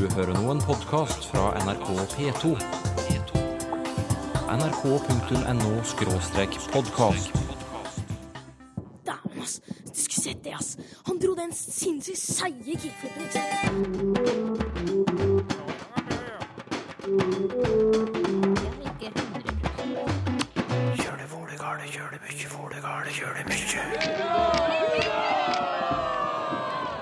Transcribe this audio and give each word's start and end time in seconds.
Du 0.00 0.06
hører 0.14 0.32
nå 0.32 0.46
en 0.48 0.62
podkast 0.64 1.26
fra 1.28 1.50
NRK 1.60 1.88
P2. 2.14 2.56
nrk.no-podkast. 4.48 7.28
Dæven, 9.04 9.42
ass. 9.42 9.60
Du 9.84 10.00
skulle 10.00 10.22
sett 10.22 10.44
det, 10.44 10.52
ass. 10.56 10.76
Han 11.06 11.18
dro 11.20 11.34
den 11.36 11.52
sinnssykt 11.52 12.18
seige 12.18 12.78
kickflipen, 12.80 13.22
ikke? 13.28 13.40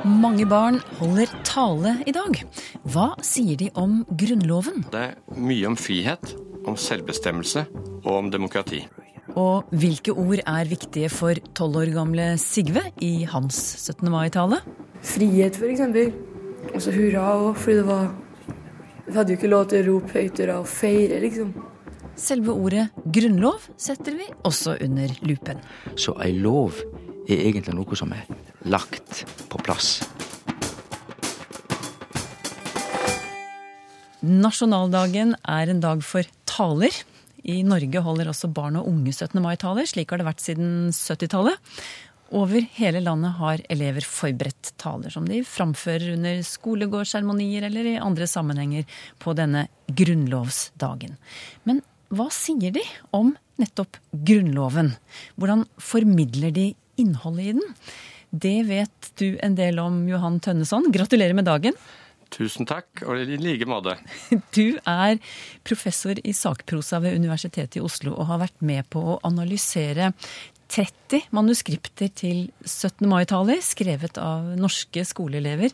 Mange 0.05 0.47
barn 0.47 0.81
holder 0.99 1.27
tale 1.45 2.03
i 2.07 2.13
dag. 2.13 2.45
Hva 2.89 3.11
sier 3.21 3.59
de 3.61 3.67
om 3.77 3.99
Grunnloven? 4.17 4.87
Det 4.89 5.01
er 5.11 5.17
mye 5.37 5.67
om 5.69 5.75
frihet, 5.77 6.31
om 6.65 6.77
selvbestemmelse 6.79 7.67
og 7.99 8.13
om 8.15 8.31
demokrati. 8.33 8.81
Og 9.37 9.69
hvilke 9.77 10.15
ord 10.17 10.41
er 10.41 10.71
viktige 10.71 11.11
for 11.13 11.37
tolv 11.59 11.83
år 11.83 11.91
gamle 11.93 12.31
Sigve 12.41 12.87
i 13.05 13.27
hans 13.29 13.59
17. 13.83 14.09
mai-tale? 14.09 14.63
Frihet, 15.05 15.59
for 15.61 15.69
eksempel. 15.69 16.15
Og 16.73 16.81
så 16.81 16.95
hurra 16.95 17.27
òg, 17.35 17.51
fordi 17.61 17.77
det 17.83 17.87
var 17.91 18.09
Vi 19.09 19.17
hadde 19.17 19.33
jo 19.33 19.39
ikke 19.39 19.49
lov 19.53 19.69
til 19.69 19.81
å 19.81 19.87
rope 19.93 20.13
høyt 20.13 20.41
hurra 20.41 20.59
og 20.61 20.69
feire, 20.69 21.21
liksom. 21.21 21.53
Selve 22.17 22.53
ordet 22.53 22.89
grunnlov 23.05 23.69
setter 23.81 24.17
vi 24.17 24.27
også 24.49 24.79
under 24.85 25.13
lupen. 25.29 25.61
Så 25.97 26.17
ei 26.25 26.33
lov 26.37 26.81
er 27.29 27.45
egentlig 27.51 27.77
noe 27.77 27.97
som 28.01 28.13
er 28.17 28.25
lagt 28.69 29.25
på 29.49 29.61
plass. 29.65 29.99
Nasjonaldagen 34.19 35.37
er 35.47 35.71
en 35.71 35.81
dag 35.83 36.01
for 36.03 36.27
taler. 36.49 36.95
I 37.47 37.61
Norge 37.63 38.01
holder 38.03 38.33
også 38.33 38.51
barn 38.51 38.81
og 38.81 38.89
unge 38.91 39.13
17. 39.13 39.39
mai-taler. 39.45 39.87
Slik 39.87 40.11
har 40.11 40.19
det 40.19 40.27
vært 40.27 40.43
siden 40.43 40.89
70-tallet. 40.91 41.61
Over 42.35 42.67
hele 42.77 43.01
landet 43.01 43.39
har 43.39 43.63
elever 43.73 44.05
forberedt 44.05 44.73
taler 44.77 45.15
som 45.15 45.29
de 45.29 45.39
framfører 45.47 46.17
under 46.17 46.43
skolegårdsseremonier 46.45 47.69
eller 47.71 47.93
i 47.95 48.01
andre 48.03 48.27
sammenhenger 48.29 48.99
på 49.23 49.33
denne 49.39 49.69
grunnlovsdagen. 49.87 51.15
Men 51.65 51.81
hva 52.11 52.27
sier 52.35 52.75
de 52.75 52.83
om 53.17 53.31
nettopp 53.61 54.01
Grunnloven? 54.11 54.93
Hvordan 55.39 55.65
formidler 55.79 56.53
de 56.57 56.73
innholdet 56.99 57.53
i 57.53 57.57
den? 57.61 57.75
Det 58.29 58.59
vet 58.69 59.11
du 59.21 59.39
en 59.41 59.57
del 59.57 59.79
om, 59.81 60.03
Johan 60.11 60.41
Tønneson. 60.43 60.91
Gratulerer 60.93 61.37
med 61.39 61.49
dagen. 61.49 61.79
Tusen 62.35 62.69
takk, 62.69 63.03
og 63.09 63.19
i 63.23 63.39
like 63.41 63.67
måte. 63.69 63.97
Du 64.57 64.79
er 64.85 65.19
professor 65.67 66.19
i 66.21 66.35
sakprosa 66.37 67.01
ved 67.05 67.17
Universitetet 67.17 67.81
i 67.81 67.85
Oslo 67.85 68.15
og 68.17 68.29
har 68.31 68.43
vært 68.45 68.63
med 68.65 68.89
på 68.93 69.03
å 69.15 69.19
analysere 69.27 70.13
30 70.69 71.31
manuskripter 71.33 72.11
til 72.13 72.43
17. 72.67 73.07
mai-taler 73.09 73.63
skrevet 73.65 74.19
av 74.21 74.51
norske 74.61 75.05
skoleelever. 75.09 75.73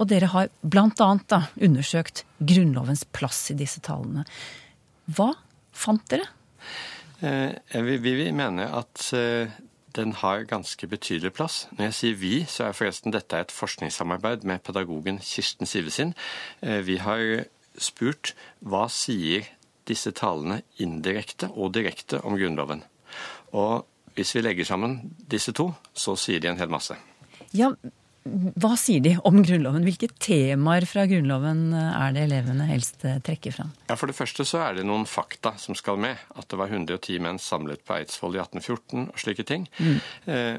Og 0.00 0.08
dere 0.08 0.30
har 0.32 0.48
bl.a. 0.64 1.40
undersøkt 1.60 2.24
Grunnlovens 2.40 3.04
plass 3.12 3.50
i 3.52 3.58
disse 3.58 3.82
talene. 3.84 4.24
Hva 5.12 5.34
fant 5.76 6.06
dere? 6.08 6.30
Eh, 7.20 7.82
vi, 7.84 7.98
vi, 8.00 8.30
mener 8.32 8.72
at 8.80 9.10
eh, 9.16 9.52
den 9.96 10.12
har 10.12 10.46
ganske 10.48 10.86
betydelig 10.86 11.32
plass. 11.36 11.66
Når 11.76 11.90
jeg 11.90 11.96
sier 11.98 12.18
vi, 12.20 12.34
så 12.48 12.68
er 12.68 12.76
forresten 12.76 13.14
dette 13.14 13.38
et 13.38 13.54
forskningssamarbeid 13.54 14.46
med 14.48 14.62
pedagogen 14.66 15.20
Kirsten 15.24 15.66
Sivesin. 15.66 16.14
Eh, 16.62 16.80
vi 16.86 16.98
har 17.02 17.46
spurt 17.78 18.34
hva 18.60 18.86
sier 18.92 19.48
disse 19.88 20.12
talene 20.14 20.60
indirekte 20.78 21.50
og 21.50 21.74
direkte 21.74 22.20
om 22.22 22.36
Grunnloven. 22.38 22.84
Og 23.56 23.86
hvis 24.14 24.34
vi 24.34 24.44
legger 24.44 24.68
sammen 24.68 25.00
disse 25.30 25.52
to, 25.56 25.70
så 25.94 26.16
sier 26.18 26.42
de 26.42 26.50
en 26.50 26.60
hel 26.60 26.70
masse. 26.70 26.96
Ja, 27.56 27.72
hva 28.60 28.74
sier 28.76 29.00
de 29.04 29.14
om 29.24 29.38
Grunnloven? 29.40 29.84
Hvilke 29.86 30.10
temaer 30.20 30.84
fra 30.88 31.06
Grunnloven 31.08 31.70
er 31.72 32.12
det 32.14 32.26
elevene 32.26 32.66
helst 32.68 33.06
trekker 33.24 33.54
fram? 33.56 33.70
Ja, 33.88 33.96
For 33.96 34.10
det 34.10 34.16
første 34.18 34.44
så 34.48 34.60
er 34.64 34.76
det 34.76 34.84
noen 34.88 35.06
fakta 35.08 35.54
som 35.60 35.76
skal 35.78 35.96
med. 36.00 36.20
At 36.36 36.50
det 36.52 36.58
var 36.60 36.68
110 36.68 37.16
menn 37.24 37.40
samlet 37.40 37.84
på 37.86 37.96
Eidsvoll 37.96 38.36
i 38.36 38.42
1814 38.42 39.06
og 39.08 39.22
slike 39.24 39.46
ting. 39.48 39.64
Mm. 39.80 39.96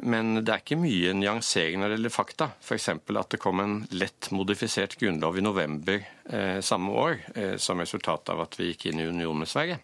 Men 0.02 0.34
det 0.42 0.50
er 0.50 0.64
ikke 0.64 0.80
mye 0.82 1.14
nyansering 1.18 1.82
når 1.82 1.94
det 1.94 2.00
gjelder 2.00 2.16
fakta. 2.16 2.50
F.eks. 2.66 2.90
at 2.92 3.36
det 3.36 3.42
kom 3.42 3.62
en 3.62 3.78
lett 3.94 4.32
modifisert 4.34 4.98
grunnlov 5.00 5.38
i 5.38 5.46
november 5.46 6.02
eh, 6.30 6.60
samme 6.62 6.92
år 6.92 7.18
eh, 7.36 7.56
som 7.58 7.80
resultat 7.80 8.30
av 8.30 8.42
at 8.46 8.58
vi 8.60 8.72
gikk 8.72 8.88
inn 8.90 9.02
i 9.02 9.08
union 9.10 9.38
med 9.40 9.50
Sverige. 9.50 9.80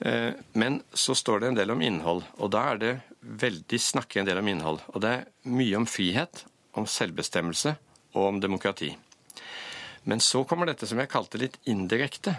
Eh, 0.00 0.30
men 0.52 0.80
så 0.92 1.14
står 1.14 1.40
det 1.40 1.50
en 1.50 1.60
del 1.60 1.74
om 1.74 1.82
innhold, 1.82 2.24
og 2.38 2.52
da 2.54 2.64
er 2.72 2.80
det 2.80 2.94
veldig 3.20 3.80
snakke 3.80 4.20
en 4.20 4.28
del 4.28 4.40
om 4.40 4.48
innhold. 4.48 4.80
Og 4.94 5.02
det 5.04 5.12
er 5.16 5.28
mye 5.50 5.80
om 5.80 5.88
frihet 5.88 6.44
om 6.78 6.86
selvbestemmelse 6.88 7.74
og 8.14 8.26
om 8.26 8.40
demokrati. 8.42 8.92
Men 10.08 10.22
så 10.24 10.44
kommer 10.48 10.70
dette 10.70 10.88
som 10.88 11.00
jeg 11.00 11.12
kalte 11.12 11.40
litt 11.40 11.58
indirekte, 11.68 12.38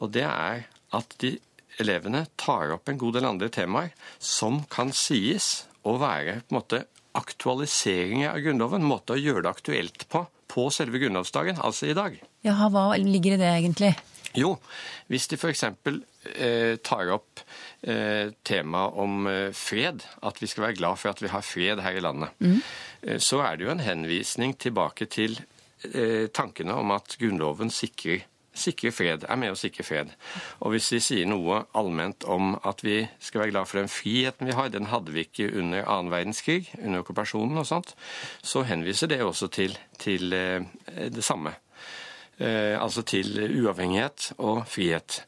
og 0.00 0.14
det 0.14 0.24
er 0.28 0.64
at 0.96 1.16
de 1.22 1.36
elevene 1.80 2.26
tar 2.40 2.72
opp 2.74 2.88
en 2.88 3.00
god 3.00 3.18
del 3.18 3.28
andre 3.28 3.48
temaer 3.52 3.92
som 4.18 4.62
kan 4.72 4.92
sies 4.96 5.66
å 5.88 5.96
være 6.00 6.40
på 6.42 6.52
en 6.54 6.58
måte 6.60 6.84
aktualiseringer 7.16 8.32
av 8.32 8.40
Grunnloven. 8.44 8.84
Måte 8.88 9.16
å 9.16 9.20
gjøre 9.20 9.44
det 9.46 9.52
aktuelt 9.52 10.06
på 10.12 10.24
på 10.52 10.68
selve 10.68 11.00
grunnlovsdagen, 11.00 11.60
altså 11.64 11.88
i 11.88 11.96
dag. 11.96 12.16
Jaha, 12.44 12.68
hva 12.72 12.86
ligger 13.00 13.36
i 13.36 13.40
det 13.40 13.52
egentlig? 13.56 13.92
Jo, 14.36 14.54
hvis 15.12 15.28
de 15.30 15.38
f.eks. 15.38 15.64
Eh, 16.32 16.76
tar 16.84 17.12
opp 17.12 17.42
temaet 17.82 18.98
om 19.02 19.26
eh, 19.26 19.52
fred, 19.56 20.04
at 20.22 20.42
vi 20.42 20.46
skal 20.46 20.68
være 20.68 20.78
glad 20.78 21.00
for 21.00 21.10
at 21.10 21.22
vi 21.22 21.30
har 21.32 21.42
fred 21.42 21.82
her 21.82 21.98
i 21.98 22.02
landet, 22.04 22.30
mm. 22.38 22.60
eh, 23.02 23.18
så 23.18 23.40
er 23.42 23.56
det 23.56 23.66
jo 23.66 23.72
en 23.74 23.82
henvisning 23.82 24.54
tilbake 24.54 25.08
til 25.10 25.40
eh, 25.90 26.28
tankene 26.30 26.76
om 26.78 26.92
at 26.94 27.16
Grunnloven 27.18 27.72
sikrer, 27.74 28.22
sikre 28.54 28.92
fred, 28.92 29.24
er 29.26 29.40
med 29.40 29.54
å 29.54 29.58
sikre 29.58 29.84
fred. 29.86 30.12
Og 30.60 30.74
hvis 30.74 30.90
vi 30.92 31.00
sier 31.02 31.28
noe 31.28 31.62
allment 31.78 32.26
om 32.28 32.54
at 32.68 32.84
vi 32.84 33.00
skal 33.18 33.44
være 33.44 33.54
glad 33.54 33.70
for 33.70 33.80
den 33.80 33.90
friheten 33.90 34.50
vi 34.50 34.56
har, 34.56 34.70
den 34.70 34.90
hadde 34.92 35.14
vi 35.14 35.26
ikke 35.26 35.50
under 35.50 35.86
annen 35.86 36.12
verdenskrig, 36.12 36.68
under 36.78 37.02
okkupasjonen 37.02 37.64
og 37.64 37.68
sånt, 37.68 37.96
så 38.44 38.64
henviser 38.68 39.10
det 39.10 39.22
også 39.24 39.50
til, 39.52 39.76
til 39.98 40.36
eh, 40.36 40.62
det 41.10 41.24
samme. 41.24 41.56
Eh, 42.38 42.78
altså 42.78 43.02
til 43.06 43.36
uavhengighet 43.42 44.32
og 44.38 44.64
frihet. 44.70 45.24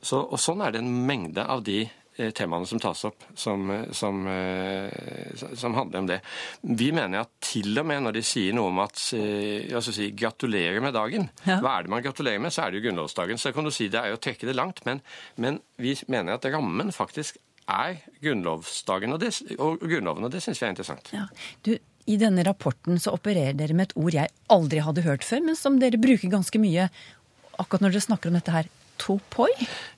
Så, 0.00 0.20
og 0.20 0.40
sånn 0.40 0.62
er 0.64 0.74
det 0.74 0.80
en 0.82 0.92
mengde 1.06 1.44
av 1.44 1.62
de 1.64 1.82
eh, 1.84 2.30
temaene 2.36 2.68
som 2.68 2.80
tas 2.80 3.02
opp, 3.08 3.26
som, 3.36 3.66
som, 3.96 4.22
eh, 4.32 5.34
som, 5.36 5.76
handler 5.76 6.00
om 6.00 6.08
det. 6.08 6.20
Vi 6.62 6.88
mener 6.96 7.26
at 7.26 7.34
til 7.44 7.76
og 7.80 7.88
med 7.90 8.06
når 8.06 8.16
de 8.16 8.24
sier 8.24 8.56
noe 8.56 8.72
om 8.72 8.80
at 8.84 9.02
eh, 9.18 9.76
si, 9.84 10.10
gratulerer 10.16 10.80
med 10.84 10.96
dagen, 10.96 11.28
ja. 11.44 11.60
hva 11.60 11.76
er 11.76 11.86
det 11.86 11.94
man 11.96 12.04
gratulerer 12.06 12.40
med, 12.40 12.54
så 12.54 12.64
er 12.64 12.72
det 12.72 12.80
jo 12.80 12.88
grunnlovsdagen. 12.88 13.40
Så 13.40 13.52
kan 13.56 13.68
du 13.68 13.74
si 13.74 13.90
det 13.92 14.00
er 14.00 14.14
jo 14.14 14.18
å 14.20 14.24
trekke 14.24 14.48
det 14.48 14.56
langt, 14.56 14.82
men, 14.88 15.04
men 15.36 15.60
vi 15.80 15.94
mener 16.08 16.38
at 16.38 16.48
rammen 16.48 16.92
faktisk 16.96 17.40
er 17.70 18.00
grunnlovsdagen 18.24 19.14
og, 19.14 19.20
det, 19.22 19.30
og 19.60 19.78
Grunnloven, 19.84 20.26
og 20.26 20.32
det 20.34 20.42
syns 20.42 20.58
vi 20.58 20.66
er 20.66 20.74
interessant. 20.74 21.12
Ja. 21.14 21.28
Du, 21.66 21.76
i 22.10 22.16
denne 22.18 22.42
rapporten 22.46 22.98
så 22.98 23.14
opererer 23.14 23.54
dere 23.58 23.76
med 23.76 23.90
et 23.90 23.96
ord 24.00 24.16
jeg 24.16 24.32
aldri 24.50 24.82
hadde 24.82 25.04
hørt 25.06 25.26
før, 25.26 25.44
men 25.46 25.58
som 25.58 25.78
dere 25.82 26.00
bruker 26.00 26.32
ganske 26.32 26.60
mye 26.62 26.88
akkurat 27.60 27.84
når 27.84 27.94
dere 27.94 28.06
snakker 28.08 28.30
om 28.30 28.38
dette 28.38 28.54
her 28.54 28.70
topoi? 29.00 29.50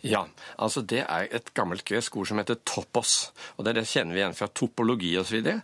Ja, 0.07 0.25
altså 0.57 0.83
det 0.87 1.03
er 1.05 1.29
et 1.35 1.53
gammelt 1.57 1.85
gresk 1.89 2.17
ord 2.17 2.31
som 2.31 2.41
heter 2.41 2.61
topos. 2.69 3.33
og 3.57 3.67
Det, 3.67 3.77
det 3.81 3.89
kjenner 3.91 4.15
vi 4.15 4.23
igjen 4.23 4.39
fra 4.39 4.49
topologi 4.49 5.17
osv. 5.21 5.43
Og, 5.43 5.51
så 5.51 5.59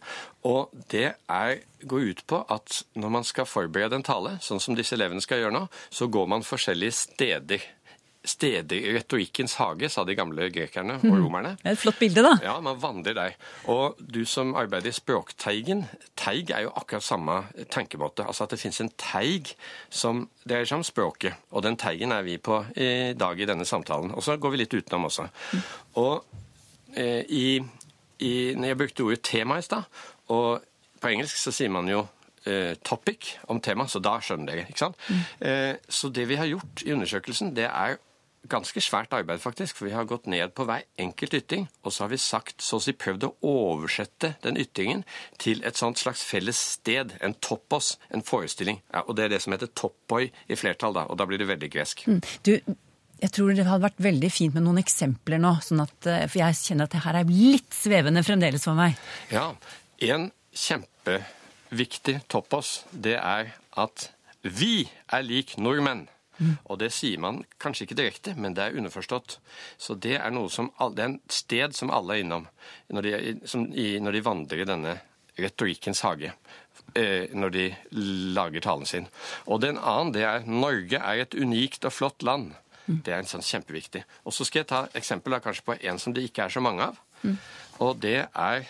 og 0.49 0.75
det 0.93 1.07
er, 1.29 1.59
går 1.83 2.11
ut 2.13 2.23
på 2.31 2.43
at 2.51 2.83
når 2.99 3.15
man 3.19 3.27
skal 3.27 3.49
forberede 3.49 3.99
en 3.99 4.07
tale, 4.07 4.37
sånn 4.45 4.63
som 4.63 4.77
disse 4.79 4.95
elevene 4.97 5.23
skal 5.25 5.43
gjøre 5.43 5.57
nå, 5.57 5.65
så 5.91 6.09
går 6.11 6.31
man 6.31 6.47
forskjellige 6.47 6.99
steder 7.01 7.67
steder 8.25 8.77
i 8.77 8.93
retorikkens 8.97 9.55
hage, 9.61 9.89
sa 9.89 10.03
de 10.05 10.17
gamle 10.19 10.49
grekerne 10.53 10.99
og 10.99 11.07
mhm. 11.07 11.23
romerne. 11.23 11.53
Det 11.61 11.71
er 11.71 11.77
et 11.77 11.81
flott 11.81 12.01
bilde, 12.01 12.25
da. 12.25 12.35
Ja, 12.43 12.57
man 12.65 12.81
vandrer 12.83 13.17
der. 13.17 13.37
Og 13.71 13.99
du 14.01 14.25
som 14.29 14.55
arbeider 14.59 14.91
i 14.91 14.97
Språkteigen, 14.97 15.85
teig 16.19 16.51
er 16.55 16.67
jo 16.67 16.73
akkurat 16.77 17.07
samme 17.07 17.39
tenkemåte. 17.73 18.27
Altså 18.27 18.45
at 18.45 18.55
det 18.55 18.61
fins 18.61 18.81
en 18.83 18.93
teig 19.01 19.55
som 19.91 20.27
dreier 20.45 20.69
seg 20.69 20.81
om 20.81 20.87
språket. 20.87 21.39
Og 21.55 21.65
den 21.67 21.79
teigen 21.81 22.13
er 22.15 22.27
vi 22.27 22.39
på 22.43 22.61
i 22.77 23.15
dag 23.19 23.41
i 23.41 23.49
denne 23.49 23.67
samtalen. 23.69 24.13
Og 24.15 24.27
så 24.27 24.37
går 24.37 24.55
vi 24.55 24.63
litt 24.65 24.75
utenom 24.75 25.09
også. 25.09 25.29
Mm. 25.53 25.65
Og 26.03 26.25
eh, 26.99 27.23
i, 27.29 27.47
i, 28.19 28.35
når 28.59 28.73
jeg 28.73 28.81
brukte 28.83 29.07
ordet 29.07 29.25
tema 29.31 29.59
i 29.59 29.67
stad, 29.67 29.87
og 30.35 30.65
på 30.99 31.13
engelsk 31.13 31.39
så 31.39 31.55
sier 31.55 31.71
man 31.73 31.89
jo 31.89 32.03
eh, 32.49 32.75
topic 32.85 33.37
om 33.49 33.63
tema, 33.63 33.87
så 33.89 34.03
da 34.03 34.19
skjønner 34.23 34.51
dere. 34.51 34.67
ikke 34.69 34.83
sant? 34.83 34.99
Mm. 35.09 35.25
Eh, 35.47 35.73
så 35.89 36.11
det 36.11 36.27
vi 36.29 36.39
har 36.41 36.51
gjort 36.51 36.85
i 36.85 36.93
undersøkelsen, 36.97 37.55
det 37.57 37.69
er 37.71 37.99
ganske 38.49 38.81
svært 38.83 39.13
arbeid, 39.17 39.41
faktisk. 39.43 39.77
For 39.79 39.89
vi 39.89 39.95
har 39.97 40.09
gått 40.09 40.29
ned 40.31 40.53
på 40.57 40.67
hver 40.69 40.85
enkelt 41.01 41.35
ytting, 41.35 41.69
og 41.83 41.95
så 41.95 42.05
har 42.05 42.13
vi 42.13 42.21
sagt, 42.23 42.61
så 42.65 42.79
å 42.79 42.85
si 42.85 42.95
prøvd 42.97 43.29
å 43.29 43.33
oversette 43.51 44.35
den 44.45 44.61
yttingen 44.61 45.05
til 45.43 45.63
et 45.67 45.81
sånt 45.81 46.01
slags 46.01 46.23
felles 46.27 46.61
sted. 46.79 47.17
En 47.25 47.35
topos, 47.35 47.97
en 48.15 48.25
forestilling. 48.25 48.83
Ja, 48.93 49.05
og 49.07 49.17
det 49.19 49.27
er 49.27 49.35
det 49.35 49.43
som 49.45 49.57
heter 49.57 49.73
toppoi 49.75 50.29
i 50.29 50.59
flertall, 50.59 50.97
da. 50.97 51.09
Og 51.11 51.19
da 51.21 51.27
blir 51.29 51.41
det 51.41 51.49
veldig 51.51 51.73
gresk. 51.73 52.05
Du, 52.47 52.55
jeg 53.19 53.35
tror 53.35 53.55
det 53.57 53.67
hadde 53.67 53.87
vært 53.89 54.05
veldig 54.09 54.31
fint 54.31 54.55
med 54.55 54.67
noen 54.67 54.83
eksempler 54.83 55.41
nå, 55.43 55.57
sånn 55.65 55.83
at, 55.83 55.97
eh, 56.07 56.27
for 56.29 56.43
jeg 56.43 56.61
kjenner 56.61 56.87
at 56.87 56.95
det 56.95 57.03
her 57.07 57.19
er 57.19 57.33
litt 57.33 57.73
svevende 57.75 58.23
fremdeles 58.27 58.69
for 58.69 58.79
meg. 58.79 58.99
Ja, 59.35 59.51
en 60.07 60.31
kjempeviktig 60.55 62.21
topos, 62.31 62.85
det 62.93 63.19
er 63.19 63.57
at 63.79 64.11
vi 64.43 64.87
er 65.13 65.27
lik 65.27 65.57
nordmenn. 65.59 66.07
Og 66.69 66.79
det 66.79 66.93
sier 66.95 67.21
man 67.23 67.43
kanskje 67.63 67.87
ikke 67.87 67.99
direkte, 67.99 68.35
men 68.39 68.55
det 68.55 68.65
er 68.65 68.79
underforstått. 68.79 69.39
Så 69.79 69.97
det 69.99 70.17
er, 70.21 70.31
noe 70.35 70.51
som, 70.53 70.71
det 70.95 71.05
er 71.05 71.11
en 71.13 71.21
sted 71.33 71.77
som 71.77 71.93
alle 71.95 72.19
er 72.19 72.25
innom 72.25 72.47
når 72.95 73.07
de, 73.07 73.35
som, 73.49 73.67
i, 73.73 73.99
når 74.03 74.19
de 74.19 74.25
vandrer 74.25 74.63
i 74.63 74.69
denne 74.69 74.95
retorikkens 75.39 76.03
hage. 76.07 76.33
Eh, 76.97 77.29
når 77.37 77.53
de 77.53 77.65
lager 78.35 78.65
talen 78.65 78.87
sin. 78.89 79.09
Og 79.47 79.61
den 79.61 79.77
annen, 79.77 80.15
det 80.15 80.25
er 80.25 80.47
Norge 80.49 80.97
er 80.97 81.25
et 81.25 81.35
unikt 81.37 81.85
og 81.85 81.93
flott 81.93 82.25
land. 82.25 82.55
Det 82.89 83.13
er 83.13 83.21
en 83.21 83.29
sånn 83.29 83.45
kjempeviktig. 83.45 84.01
Og 84.25 84.33
så 84.33 84.47
skal 84.49 84.63
jeg 84.63 84.71
ta 84.71 84.81
eksempel 84.97 85.35
da, 85.35 85.43
kanskje 85.45 85.67
på 85.67 85.77
en 85.77 86.01
som 86.01 86.15
det 86.17 86.25
ikke 86.25 86.47
er 86.47 86.55
så 86.55 86.63
mange 86.65 86.87
av. 86.87 87.01
Og 87.85 87.99
det 88.01 88.23
er 88.25 88.65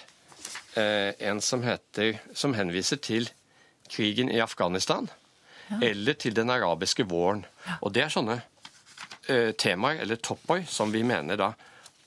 eh, 0.75 1.12
en 1.31 1.41
som 1.44 1.62
heter 1.62 2.19
Som 2.35 2.55
henviser 2.59 2.97
til 2.97 3.31
krigen 3.88 4.31
i 4.31 4.41
Afghanistan. 4.41 5.09
Eller 5.82 6.19
til 6.19 6.37
den 6.37 6.50
arabiske 6.50 7.06
våren. 7.09 7.44
Og 7.82 7.93
det 7.94 8.05
er 8.05 8.12
sånne 8.12 8.41
eh, 9.29 9.53
temaer, 9.59 10.03
eller 10.05 10.20
topper, 10.23 10.65
som 10.69 10.93
vi 10.94 11.05
mener 11.06 11.41
da 11.41 11.53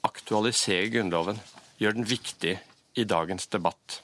aktualiserer 0.07 0.89
Grunnloven. 0.93 1.41
Gjør 1.81 1.97
den 1.97 2.09
viktig 2.09 2.55
i 2.97 3.05
dagens 3.07 3.47
debatt. 3.51 4.01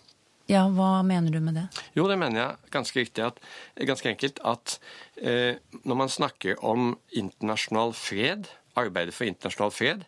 Ja, 0.47 0.63
hva 0.71 1.01
mener 1.03 1.33
du 1.33 1.41
med 1.43 1.57
det? 1.59 1.65
Jo, 1.97 2.05
det 2.07 2.15
mener 2.21 2.39
jeg 2.39 2.71
ganske 2.71 3.01
riktig 3.01 3.25
at, 3.25 3.41
ganske 3.89 4.07
enkelt 4.13 4.39
at 4.47 4.77
eh, 5.19 5.59
når 5.83 5.99
man 5.99 6.11
snakker 6.11 6.61
om 6.63 6.93
internasjonal 7.11 7.91
fred, 7.97 8.47
arbeidet 8.79 9.15
for 9.15 9.27
internasjonal 9.27 9.73
fred, 9.75 10.05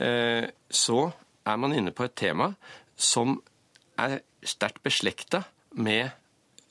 eh, 0.00 0.48
så 0.72 1.10
er 1.44 1.60
man 1.60 1.76
inne 1.76 1.92
på 1.92 2.06
et 2.06 2.16
tema 2.16 2.54
som 2.96 3.36
er 4.00 4.22
sterkt 4.40 4.80
beslekta 4.86 5.42
med 5.76 6.08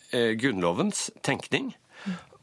eh, 0.09 0.33
Grunnlovens 0.39 1.11
tenkning, 1.21 1.75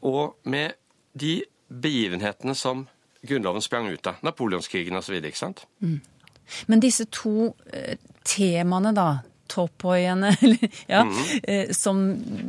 og 0.01 0.35
med 0.43 0.73
de 1.13 1.41
begivenhetene 1.71 2.55
som 2.57 2.85
Grunnloven 3.21 3.61
sprang 3.61 3.85
ut 3.91 4.07
av. 4.09 4.15
Napoleonskrigen 4.25 4.97
osv. 4.97 5.19
ikke 5.21 5.37
sant? 5.37 5.65
Men 6.67 6.81
disse 6.81 7.05
to 7.13 7.51
eh, 7.71 7.99
temaene, 8.25 8.91
da, 8.97 9.09
toppoiene, 9.51 10.31
ja, 10.93 11.03
eh, 11.43 11.69
som, 11.75 12.01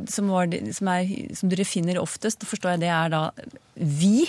som, 0.08 0.30
var, 0.32 0.48
de- 0.48 0.72
som, 0.72 0.88
er, 0.88 1.12
som 1.36 1.52
dere 1.52 1.66
finner 1.68 2.00
oftest, 2.00 2.46
forstår 2.48 2.76
jeg 2.76 2.84
det 2.86 2.90
er 2.94 3.12
da 3.12 3.22
vi 3.76 4.24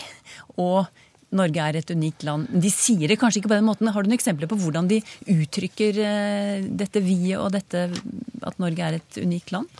og 0.59 0.83
Norge 1.33 1.63
er 1.65 1.80
et 1.80 1.89
unikt 1.95 2.21
land. 2.27 2.51
De 2.62 2.69
sier 2.69 3.07
det 3.09 3.15
kanskje 3.21 3.39
ikke 3.41 3.50
på 3.50 3.56
den 3.57 3.65
måten. 3.65 3.89
Har 3.89 4.03
du 4.06 4.12
noen 4.12 4.19
eksempler 4.19 4.51
på 4.51 4.59
hvordan 4.62 4.85
de 4.91 5.00
uttrykker 5.33 5.97
eh, 6.03 6.68
dette 6.83 7.01
vi 7.01 7.31
og 7.39 7.50
dette 7.56 7.88
at 8.45 8.59
Norge 8.62 8.85
er 8.85 9.00
et 9.00 9.18
unikt 9.24 9.56
land? 9.56 9.71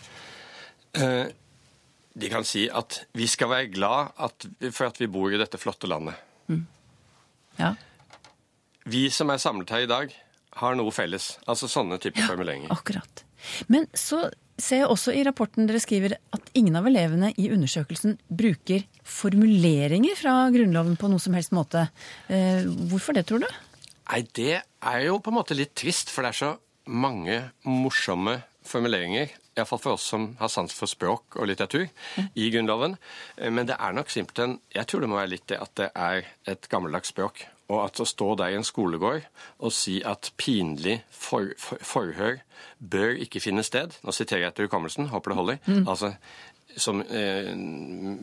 De 2.14 2.30
kan 2.30 2.46
si 2.46 2.68
at 2.70 3.02
vi 3.18 3.26
skal 3.30 3.50
være 3.50 3.72
glad 3.74 4.14
at, 4.22 4.46
for 4.70 4.90
at 4.92 5.00
vi 5.02 5.10
bor 5.10 5.34
i 5.34 5.40
dette 5.42 5.58
flotte 5.62 5.90
landet. 5.90 6.20
Ja. 7.58 7.74
Vi 8.90 9.08
som 9.14 9.32
er 9.34 9.42
samlet 9.42 9.74
her 9.74 9.86
i 9.86 9.90
dag, 9.90 10.14
har 10.62 10.78
noe 10.78 10.94
felles. 10.94 11.38
Altså 11.50 11.70
sånne 11.72 11.98
typer 12.02 12.28
formuleringer. 12.30 12.72
Akkurat. 12.74 13.24
Men 13.72 13.88
så 13.98 14.28
ser 14.62 14.84
jeg 14.84 14.92
også 14.94 15.14
i 15.18 15.24
rapporten 15.26 15.68
dere 15.68 15.82
skriver 15.82 16.16
at 16.36 16.52
ingen 16.58 16.78
av 16.78 16.88
elevene 16.88 17.32
i 17.42 17.50
undersøkelsen 17.54 18.20
bruker 18.30 18.86
formuleringer 19.02 20.18
fra 20.20 20.36
Grunnloven 20.54 20.98
på 21.00 21.10
noe 21.10 21.22
som 21.22 21.34
helst 21.38 21.56
måte. 21.56 21.88
Eh, 22.30 22.68
hvorfor 22.92 23.18
det, 23.18 23.26
tror 23.30 23.44
du? 23.44 23.50
Nei, 24.12 24.22
det 24.38 24.62
er 24.62 25.00
jo 25.08 25.18
på 25.24 25.34
en 25.34 25.40
måte 25.40 25.58
litt 25.58 25.74
trist, 25.80 26.12
for 26.14 26.26
det 26.26 26.34
er 26.34 26.42
så 26.44 26.52
mange 26.86 27.40
morsomme 27.66 28.42
formuleringer, 28.68 29.32
iallfall 29.58 29.80
for 29.82 29.98
oss 29.98 30.06
som 30.10 30.32
har 30.40 30.50
sans 30.50 30.74
for 30.74 30.90
språk 30.90 31.38
og 31.38 31.48
litteratur, 31.50 31.88
i 32.36 32.50
Grunnloven. 32.54 32.98
Eh, 33.38 33.52
Men 33.52 33.68
det 33.70 33.76
er 33.80 33.94
nok 33.94 34.10
simpelthen 34.10 34.60
Jeg 34.74 34.88
tror 34.88 35.02
det 35.02 35.10
må 35.10 35.20
være 35.20 35.34
litt 35.36 35.48
det 35.48 35.60
at 35.62 35.76
det 35.76 35.92
er 35.96 36.24
et 36.48 36.70
gammeldags 36.70 37.10
språk. 37.14 37.46
Og 37.70 37.80
at 37.86 38.00
å 38.00 38.06
stå 38.06 38.36
der 38.36 38.52
i 38.52 38.56
en 38.60 38.66
skolegård 38.68 39.24
og 39.60 39.72
si 39.72 40.02
at 40.04 40.32
pinlig 40.38 41.02
for, 41.10 41.54
for, 41.58 41.80
forhør 41.80 42.42
bør 42.80 43.16
ikke 43.24 43.40
finne 43.42 43.64
sted 43.64 43.96
Nå 44.04 44.12
siterer 44.12 44.42
jeg 44.44 44.52
etter 44.52 44.68
hukommelsen, 44.68 45.08
håper 45.10 45.32
det 45.32 45.38
holder. 45.38 45.60
Altså, 45.88 46.12
som, 46.78 47.02
eh, 47.02 47.52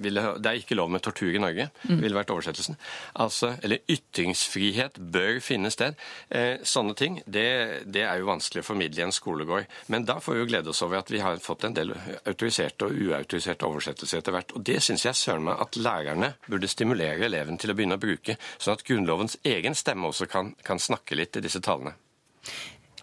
ville, 0.03 0.25
det 0.39 0.51
er 0.51 0.61
ikke 0.61 0.79
lov 0.79 0.91
med 0.91 1.03
tortur 1.05 1.35
i 1.35 1.43
Norge, 1.43 1.69
ville 1.83 2.17
vært 2.17 2.33
oversettelsen. 2.35 2.77
Altså, 3.15 3.55
eller 3.63 3.83
ytringsfrihet 3.91 4.99
bør 5.13 5.41
finne 5.45 5.71
sted. 5.71 5.99
Eh, 6.29 6.59
sånne 6.67 6.97
ting, 6.99 7.21
det, 7.27 7.85
det 7.87 8.05
er 8.07 8.21
jo 8.21 8.31
vanskelig 8.31 8.65
å 8.65 8.69
formidle 8.71 9.03
i 9.03 9.07
en 9.07 9.15
skolegård. 9.15 9.69
Men 9.93 10.07
da 10.09 10.19
får 10.21 10.37
vi 10.37 10.43
jo 10.43 10.51
glede 10.53 10.73
oss 10.73 10.83
over 10.87 11.01
at 11.01 11.11
vi 11.13 11.23
har 11.25 11.41
fått 11.43 11.65
en 11.69 11.77
del 11.77 11.95
autoriserte 12.25 12.89
og 12.89 12.97
uautoriserte 12.97 13.69
oversettelser 13.69 14.21
etter 14.21 14.37
hvert. 14.37 14.55
Og 14.57 14.65
det 14.67 14.81
syns 14.85 15.07
jeg 15.07 15.19
søren 15.19 15.47
meg 15.49 15.61
at 15.63 15.81
lærerne 15.81 16.35
burde 16.49 16.71
stimulere 16.71 17.29
eleven 17.29 17.59
til 17.61 17.73
å 17.73 17.79
begynne 17.79 17.99
å 17.99 18.03
bruke, 18.03 18.39
sånn 18.59 18.79
at 18.79 18.87
Grunnlovens 18.87 19.39
egen 19.45 19.77
stemme 19.79 20.11
også 20.11 20.29
kan, 20.31 20.55
kan 20.67 20.83
snakke 20.83 21.19
litt 21.19 21.37
i 21.37 21.45
disse 21.45 21.63
talene. 21.65 21.97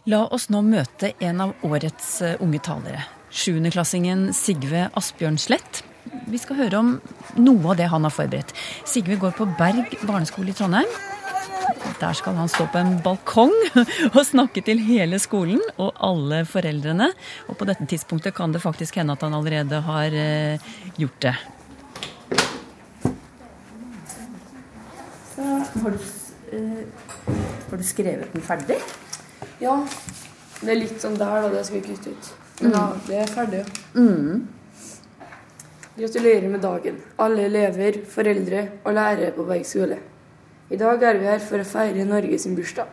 La 0.08 0.24
oss 0.32 0.48
nå 0.48 0.62
møte 0.64 1.12
en 1.20 1.42
av 1.44 1.68
årets 1.68 2.22
eh, 2.24 2.38
unge 2.44 2.62
talere. 2.64 3.17
Sjuendeklassingen 3.28 4.30
Sigve 4.36 4.88
Asbjørnslett. 4.96 5.84
Vi 6.32 6.40
skal 6.40 6.62
høre 6.62 6.80
om 6.80 6.94
noe 7.36 7.74
av 7.74 7.78
det 7.80 7.90
han 7.92 8.08
har 8.08 8.14
forberedt. 8.14 8.54
Sigve 8.88 9.18
går 9.20 9.36
på 9.36 9.48
Berg 9.60 9.98
barneskole 10.08 10.54
i 10.54 10.56
Trondheim. 10.58 10.90
Der 12.00 12.16
skal 12.16 12.38
han 12.38 12.48
stå 12.52 12.68
på 12.72 12.80
en 12.80 12.98
balkong 13.04 13.54
og 14.16 14.22
snakke 14.28 14.64
til 14.64 14.80
hele 14.86 15.20
skolen 15.20 15.60
og 15.76 15.92
alle 16.04 16.44
foreldrene. 16.48 17.10
Og 17.52 17.60
på 17.60 17.68
dette 17.68 17.88
tidspunktet 17.90 18.36
kan 18.38 18.56
det 18.56 18.64
faktisk 18.64 19.02
hende 19.02 19.18
at 19.18 19.26
han 19.26 19.36
allerede 19.36 19.82
har 19.84 20.16
eh, 20.16 20.72
gjort 20.96 21.20
det. 21.28 21.36
Har 25.38 25.94
du, 25.94 26.00
har 27.70 27.78
du 27.78 27.84
skrevet 27.86 28.34
den 28.34 28.44
ferdig? 28.46 28.80
Ja, 29.62 29.76
det 30.62 30.74
er 30.74 30.80
litt 30.80 31.00
sånn 31.02 31.18
der, 31.20 31.42
da. 31.44 31.50
Det 31.54 31.66
skal 31.68 31.82
vi 31.82 31.88
kutte 31.92 32.14
ut. 32.14 32.36
Men 32.62 32.74
ja, 32.74 32.86
det 33.08 33.18
er 33.22 33.28
ferdig. 33.30 33.64
Gratulerer 35.98 36.50
med 36.50 36.62
dagen, 36.62 37.00
alle 37.18 37.46
elever, 37.46 38.02
foreldre 38.10 38.68
og 38.84 38.94
lærere 38.94 39.32
på 39.34 39.46
Berg 39.46 39.66
skole. 39.66 39.98
I 40.70 40.78
dag 40.78 41.04
er 41.04 41.18
vi 41.18 41.26
her 41.30 41.40
for 41.40 41.64
å 41.64 41.68
feire 41.68 42.06
Norge 42.06 42.38
sin 42.42 42.58
bursdag. 42.58 42.90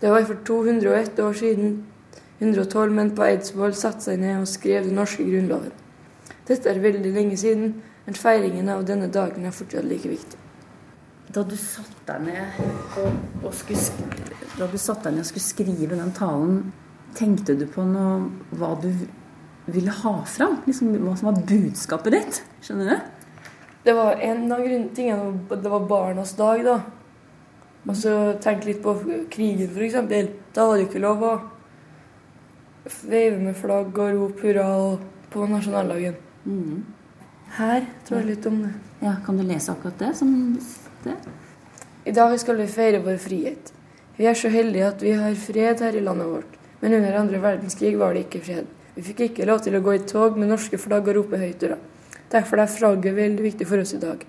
Det 0.00 0.10
var 0.10 0.24
for 0.26 0.40
201 0.46 1.18
år 1.20 1.36
siden 1.36 1.76
112 2.38 2.94
menn 2.94 3.14
på 3.18 3.26
Eidsvoll 3.26 3.74
satte 3.74 4.06
seg 4.06 4.20
ned 4.22 4.38
og 4.38 4.50
skrev 4.50 4.86
den 4.86 4.98
norske 4.98 5.26
grunnloven. 5.26 5.74
Dette 6.48 6.70
er 6.70 6.78
veldig 6.80 7.10
lenge 7.12 7.36
siden, 7.36 7.72
men 8.06 8.16
feiringen 8.16 8.70
av 8.72 8.84
denne 8.86 9.10
dagen 9.12 9.44
er 9.44 9.54
fortsatt 9.54 9.84
like 9.84 10.08
viktig. 10.08 10.38
Da 11.34 11.42
du 11.44 11.56
satte 11.60 12.06
deg 12.08 12.22
ned 12.30 12.60
og, 13.02 13.18
og, 13.42 13.50
skulle, 13.52 14.14
da 14.56 14.68
du 14.70 14.78
satte 14.80 15.10
deg 15.10 15.18
ned 15.18 15.26
og 15.26 15.30
skulle 15.32 15.44
skrive 15.44 15.98
den 15.98 16.14
talen, 16.16 16.60
tenkte 17.16 17.54
du 17.58 17.66
på 17.70 17.84
noe, 17.86 18.28
hva 18.58 18.74
du 18.82 18.90
ville 19.68 19.92
ha 20.02 20.14
fram? 20.28 20.58
Liksom, 20.66 20.94
hva 21.04 21.16
som 21.16 21.30
var 21.30 21.42
budskapet 21.48 22.16
ditt? 22.16 22.40
Skjønner 22.64 22.90
du? 22.92 23.34
Det 23.84 23.94
var 23.96 24.20
en 24.20 24.52
av 24.52 24.64
grunntingene. 24.64 25.38
Det 25.48 25.72
var 25.72 25.86
barnas 25.88 26.34
dag, 26.36 26.64
da. 26.66 26.78
Og 27.88 27.96
så 27.96 28.14
tenk 28.42 28.66
litt 28.68 28.82
på 28.84 28.96
krigen, 29.32 29.70
f.eks. 29.72 29.96
Da 30.52 30.66
var 30.66 30.76
det 30.76 30.88
ikke 30.88 31.02
lov 31.04 31.24
å 31.24 31.32
veive 33.08 33.38
med 33.40 33.56
flagg 33.56 33.96
og 33.96 34.12
rope 34.16 34.44
hurra 34.44 34.66
på 35.32 35.46
nasjonaldagen. 35.48 36.18
Her 37.58 37.88
tror 38.04 38.20
jeg 38.20 38.30
litt 38.32 38.46
om 38.48 38.62
det. 38.66 38.74
Ja, 39.04 39.14
Kan 39.24 39.38
du 39.38 39.44
lese 39.46 39.72
akkurat 39.72 39.98
det? 39.98 40.14
Som 40.18 40.58
det? 41.04 41.16
I 42.04 42.12
dag 42.12 42.34
skal 42.40 42.56
vi 42.60 42.66
feire 42.66 43.00
vår 43.04 43.18
frihet. 43.22 43.72
Vi 44.18 44.26
er 44.26 44.34
så 44.34 44.50
heldige 44.50 44.88
at 44.88 45.02
vi 45.02 45.12
har 45.14 45.34
fred 45.38 45.80
her 45.84 45.96
i 45.96 46.02
landet 46.02 46.26
vårt. 46.26 46.57
Men 46.80 46.94
under 47.00 47.18
andre 47.18 47.40
verdenskrig 47.42 47.96
var 47.98 48.14
det 48.14 48.26
ikke 48.26 48.42
fred. 48.44 48.68
Vi 48.98 49.04
fikk 49.06 49.24
ikke 49.28 49.46
lov 49.46 49.62
til 49.62 49.76
å 49.78 49.82
gå 49.82 49.94
i 49.94 50.02
tog 50.06 50.38
med 50.38 50.50
norske 50.50 50.78
flagg 50.80 51.06
og 51.10 51.16
rope 51.20 51.38
høyt 51.38 51.62
hurra. 51.62 51.78
Derfor 52.32 52.60
er 52.60 52.70
flagget 52.70 53.16
veldig 53.16 53.44
viktig 53.44 53.66
for 53.68 53.82
oss 53.82 53.94
i 53.96 54.00
dag. 54.02 54.24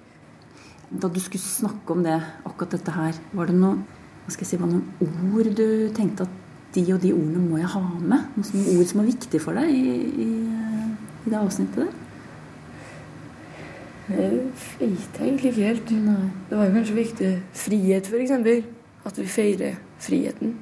Da 0.90 1.10
du 1.10 1.20
skulle 1.22 1.44
snakke 1.44 1.94
om 1.94 2.04
det, 2.06 2.18
akkurat 2.46 2.76
dette 2.78 2.94
her, 2.96 3.18
var 3.38 3.50
det 3.50 3.58
noe, 3.58 3.82
hva 4.26 4.34
skal 4.34 4.46
jeg 4.46 4.52
si, 4.52 4.62
var 4.62 4.70
det 4.72 4.80
noen 4.80 5.34
ord 5.38 5.50
du 5.58 5.66
tenkte 5.98 6.26
at 6.26 6.38
de 6.74 6.86
og 6.94 7.02
de 7.02 7.12
ordene 7.14 7.42
må 7.42 7.58
jeg 7.62 7.72
ha 7.74 7.82
med? 7.98 8.30
Noen 8.38 8.70
ord 8.76 8.90
som 8.90 9.02
var 9.02 9.10
viktige 9.10 9.42
for 9.44 9.58
deg 9.58 9.74
i, 9.74 9.98
i, 10.26 10.30
i 11.26 11.34
det 11.34 11.42
avsnittet 11.42 11.84
der? 11.84 11.98
Jeg 14.10 14.40
vet 14.80 15.20
egentlig 15.22 15.52
ikke 15.52 15.68
helt. 15.68 15.92
Det 16.50 16.58
var 16.58 16.66
jo 16.66 16.78
kanskje 16.78 16.98
viktig 16.98 17.36
frihet, 17.54 18.10
f.eks. 18.10 18.34
At 19.06 19.22
vi 19.22 19.30
feirer 19.30 19.78
friheten. 20.02 20.56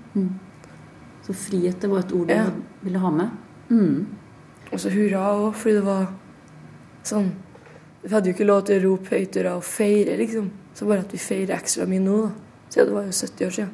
Så 1.28 1.34
frihet 1.36 1.82
det 1.84 1.90
var 1.92 2.00
et 2.06 2.14
ord 2.16 2.28
du 2.28 2.34
Ja. 2.34 2.46
ville 2.84 3.00
ha 3.04 3.10
med? 3.12 3.30
Mm. 3.70 4.06
Og 4.72 4.80
så 4.80 4.90
hurra 4.90 5.26
òg, 5.36 5.54
fordi 5.56 5.74
det 5.76 5.84
var 5.86 6.08
sånn 7.04 7.32
Vi 8.04 8.10
hadde 8.14 8.30
jo 8.30 8.34
ikke 8.38 8.46
lov 8.48 8.62
til 8.66 8.80
å 8.80 8.84
rope 8.92 9.10
høyt 9.10 9.36
hurra 9.36 9.56
og 9.58 9.64
feire, 9.64 10.16
liksom. 10.18 10.50
Så 10.74 10.86
bare 10.88 11.00
at 11.00 11.12
vi 11.12 11.18
feirer 11.18 11.58
ekstra 11.58 11.86
mye 11.90 12.00
nå, 12.00 12.22
da. 12.28 12.32
Siden 12.70 12.86
det 12.88 12.94
var 12.94 13.04
jo 13.04 13.12
70 13.12 13.46
år 13.48 13.52
siden. 13.52 13.70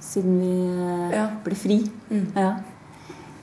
Siden 0.00 0.40
vi 0.40 1.14
Ja. 1.14 1.26
ble 1.44 1.54
fri. 1.54 1.90
Mm. 2.10 2.32
Ja. 2.34 2.56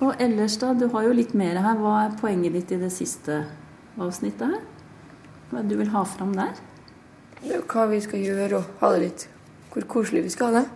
Og 0.02 0.16
ellers, 0.20 0.58
da? 0.58 0.74
Du 0.74 0.88
har 0.90 1.04
jo 1.04 1.14
litt 1.14 1.34
mer 1.34 1.56
her. 1.58 1.76
Hva 1.76 2.06
er 2.12 2.18
poenget 2.20 2.52
ditt 2.54 2.72
i 2.72 2.78
det 2.78 2.92
siste 2.92 3.46
avsnittet 3.98 4.42
her? 4.42 4.60
Hva 5.52 5.60
er 5.60 5.62
det 5.64 5.70
du 5.70 5.78
vil 5.78 5.88
ha 5.90 6.04
fram 6.04 6.34
der? 6.36 6.52
Det 7.42 7.52
er 7.52 7.56
jo 7.58 7.62
hva 7.62 7.88
vi 7.90 8.00
skal 8.02 8.20
gjøre, 8.20 8.54
og 8.58 8.66
ha 8.82 8.92
det 8.94 9.02
litt 9.02 9.28
Hvor 9.72 9.84
koselig 9.84 10.24
vi 10.24 10.30
skal 10.30 10.54
ha 10.54 10.60
det. 10.62 10.70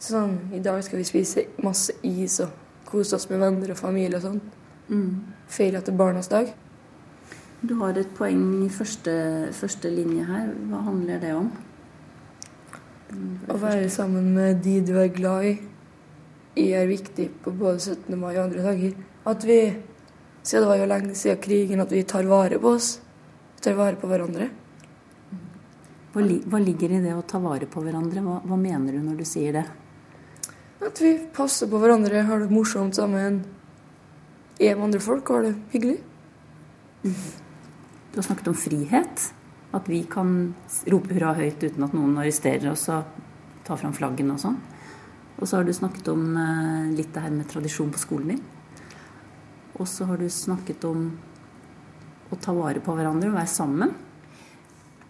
Sånn, 0.00 0.38
I 0.56 0.62
dag 0.64 0.80
skal 0.80 1.02
vi 1.02 1.04
spise 1.04 1.42
masse 1.60 1.92
is 2.08 2.38
og 2.40 2.54
kose 2.88 3.18
oss 3.18 3.26
med 3.28 3.42
venner 3.42 3.74
og 3.74 3.76
familie 3.76 4.16
og 4.16 4.22
sånn. 4.24 4.38
Mm. 4.88 5.10
Feire 5.52 5.82
er 5.84 5.96
barnas 5.96 6.30
dag. 6.32 6.48
Du 7.60 7.74
har 7.82 7.98
et 8.00 8.14
poeng 8.16 8.62
i 8.64 8.70
første, 8.72 9.12
første 9.52 9.90
linje 9.92 10.24
her. 10.24 10.46
Hva 10.70 10.80
handler 10.86 11.20
det 11.20 11.34
om? 11.36 11.50
Å 13.52 13.58
være 13.60 13.90
sammen 13.92 14.30
med 14.38 14.62
de 14.64 14.78
du 14.88 14.94
er 15.02 15.12
glad 15.12 15.50
i, 15.50 15.52
er 16.64 16.88
viktig 16.88 17.28
på 17.44 17.52
både 17.60 17.92
17. 17.92 18.16
mai 18.16 18.32
og 18.32 18.46
andre 18.46 18.64
dager. 18.70 18.96
At 19.28 19.44
vi, 19.44 19.58
siden 20.40 20.64
det 20.64 20.70
var 20.70 20.80
jo 20.80 20.88
lenge 20.94 21.18
siden 21.18 21.44
krigen, 21.44 21.84
at 21.84 21.92
vi 21.92 22.06
tar 22.08 22.24
vare 22.30 22.56
på 22.62 22.72
oss. 22.78 22.94
Vi 23.58 23.68
tar 23.68 23.76
vare 23.76 24.00
på 24.00 24.08
hverandre. 24.08 24.48
Hva 26.16 26.64
ligger 26.64 26.96
i 26.96 27.04
det 27.04 27.12
å 27.14 27.28
ta 27.28 27.38
vare 27.44 27.68
på 27.68 27.84
hverandre? 27.84 28.24
Hva, 28.24 28.40
hva 28.48 28.56
mener 28.56 28.96
du 28.96 29.04
når 29.04 29.20
du 29.20 29.28
sier 29.28 29.60
det? 29.60 29.68
At 30.80 31.00
vi 31.02 31.12
passer 31.36 31.68
på 31.68 31.78
hverandre, 31.80 32.22
har 32.24 32.40
det 32.40 32.52
morsomt 32.52 32.96
sammen. 32.96 33.42
Er 34.60 34.78
med 34.78 34.86
andre 34.86 35.00
folk 35.04 35.28
og 35.28 35.36
har 35.36 35.50
det 35.50 35.56
hyggelig. 35.74 35.98
Du 37.04 38.16
har 38.16 38.24
snakket 38.24 38.48
om 38.48 38.56
frihet. 38.56 39.26
At 39.76 39.88
vi 39.88 40.00
kan 40.08 40.54
rope 40.90 41.12
hurra 41.14 41.34
høyt 41.36 41.60
uten 41.62 41.84
at 41.84 41.92
noen 41.94 42.16
arresterer 42.18 42.72
oss 42.72 42.88
og 42.90 43.12
tar 43.66 43.78
fram 43.78 43.92
flaggene 43.94 44.34
og 44.34 44.40
sånn. 44.42 44.56
Og 45.36 45.44
så 45.48 45.60
har 45.60 45.68
du 45.68 45.72
snakket 45.76 46.08
om 46.12 46.24
eh, 46.36 46.88
litt 46.96 47.12
det 47.14 47.22
her 47.24 47.32
med 47.34 47.48
tradisjon 47.48 47.92
på 47.92 48.00
skolen 48.00 48.34
din. 48.34 48.40
Og 49.76 49.86
så 49.88 50.08
har 50.08 50.20
du 50.20 50.26
snakket 50.32 50.84
om 50.88 51.06
å 52.30 52.40
ta 52.40 52.56
vare 52.56 52.82
på 52.84 52.96
hverandre 52.96 53.30
og 53.30 53.38
være 53.38 53.52
sammen. 53.52 53.94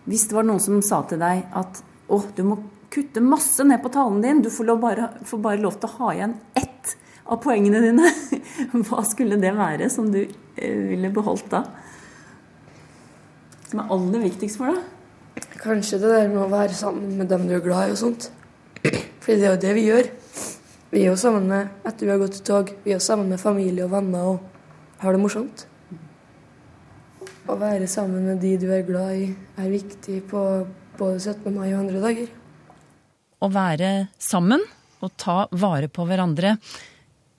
Hvis 0.06 0.26
det 0.28 0.36
var 0.36 0.46
noen 0.46 0.62
som 0.62 0.82
sa 0.84 1.00
til 1.06 1.22
deg 1.22 1.46
at 1.56 1.82
å, 2.10 2.20
du 2.36 2.42
må 2.46 2.58
kutte 2.90 3.22
masse 3.22 3.64
ned 3.66 3.82
på 3.82 3.92
talen 3.94 4.22
din, 4.22 4.42
du 4.42 4.50
får, 4.50 4.74
bare, 4.82 5.10
får 5.26 5.42
bare 5.42 5.62
lov 5.62 5.78
til 5.78 5.90
å 5.90 5.96
ha 6.00 6.14
igjen 6.14 6.34
ett 6.58 6.96
av 7.30 7.38
poengene 7.44 7.82
dine, 7.84 8.10
hva 8.88 9.04
skulle 9.06 9.38
det 9.40 9.52
være 9.54 9.90
som 9.92 10.10
du 10.10 10.24
eh, 10.24 10.80
ville 10.90 11.12
beholdt 11.14 11.50
da? 11.52 11.62
Som 13.70 13.84
er 13.84 13.92
aller 13.94 14.24
viktigst 14.26 14.58
for 14.58 14.74
deg? 14.74 15.46
Kanskje 15.60 16.00
det 16.02 16.10
der 16.10 16.30
med 16.32 16.42
å 16.42 16.50
være 16.50 16.74
sammen 16.74 17.14
med 17.20 17.30
dem 17.30 17.46
du 17.46 17.54
er 17.54 17.62
glad 17.62 17.90
i 17.90 17.94
og 17.94 18.00
sånt. 18.00 18.30
Fordi 18.82 19.36
det 19.36 19.46
er 19.46 19.52
jo 19.52 19.62
det 19.62 19.74
vi 19.76 19.86
gjør. 19.86 20.08
Vi 20.90 21.04
er 21.04 21.12
jo 21.12 21.18
sammen 21.20 21.46
med 21.52 21.86
etter 21.86 22.08
vi 22.08 22.10
har 22.10 22.18
gått 22.18 22.40
i 22.40 22.44
tog. 22.48 22.72
Vi 22.82 22.90
er 22.90 22.98
jo 22.98 23.04
sammen 23.04 23.30
med 23.30 23.42
familie 23.42 23.84
og 23.86 23.92
venner 23.92 24.32
og 24.32 25.04
har 25.04 25.14
det 25.14 25.22
morsomt. 25.22 25.66
Å 27.46 27.58
være 27.60 27.86
sammen 27.90 28.26
med 28.26 28.42
de 28.42 28.56
du 28.58 28.66
er 28.74 28.82
glad 28.88 29.14
i, 29.20 29.30
er 29.60 29.70
viktig 29.70 30.22
på 30.30 30.42
både 30.98 31.20
17. 31.20 31.46
mai 31.54 31.68
og 31.70 31.82
andre 31.84 32.02
dager. 32.02 32.39
Å 33.40 33.48
være 33.48 33.90
sammen 34.20 34.60
og 35.00 35.12
ta 35.16 35.46
vare 35.56 35.88
på 35.88 36.04
hverandre, 36.04 36.58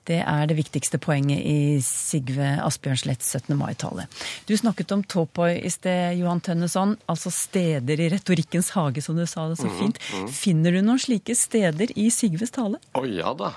det 0.10 0.18
er 0.26 0.48
det 0.50 0.56
viktigste 0.58 0.98
poenget 0.98 1.44
i 1.46 1.78
Sigve 1.86 2.56
Asbjørnslets 2.66 3.28
17. 3.38 3.54
mai-tale. 3.58 4.08
Du 4.50 4.56
snakket 4.58 4.96
om 4.96 5.04
Tåpøy 5.06 5.60
i 5.62 5.70
sted, 5.70 6.18
Johan 6.18 6.42
Tønneson. 6.42 6.96
Altså 7.12 7.30
steder 7.34 8.02
i 8.02 8.10
retorikkens 8.10 8.72
hage, 8.74 9.04
som 9.06 9.20
du 9.20 9.28
sa 9.30 9.46
det 9.52 9.60
så 9.62 9.70
fint. 9.78 10.02
Finner 10.34 10.74
du 10.74 10.82
noen 10.82 11.02
slike 11.02 11.38
steder 11.38 11.94
i 11.94 12.10
Sigves 12.10 12.54
tale? 12.58 12.82
Å 12.98 13.06
ja 13.06 13.36
da. 13.38 13.54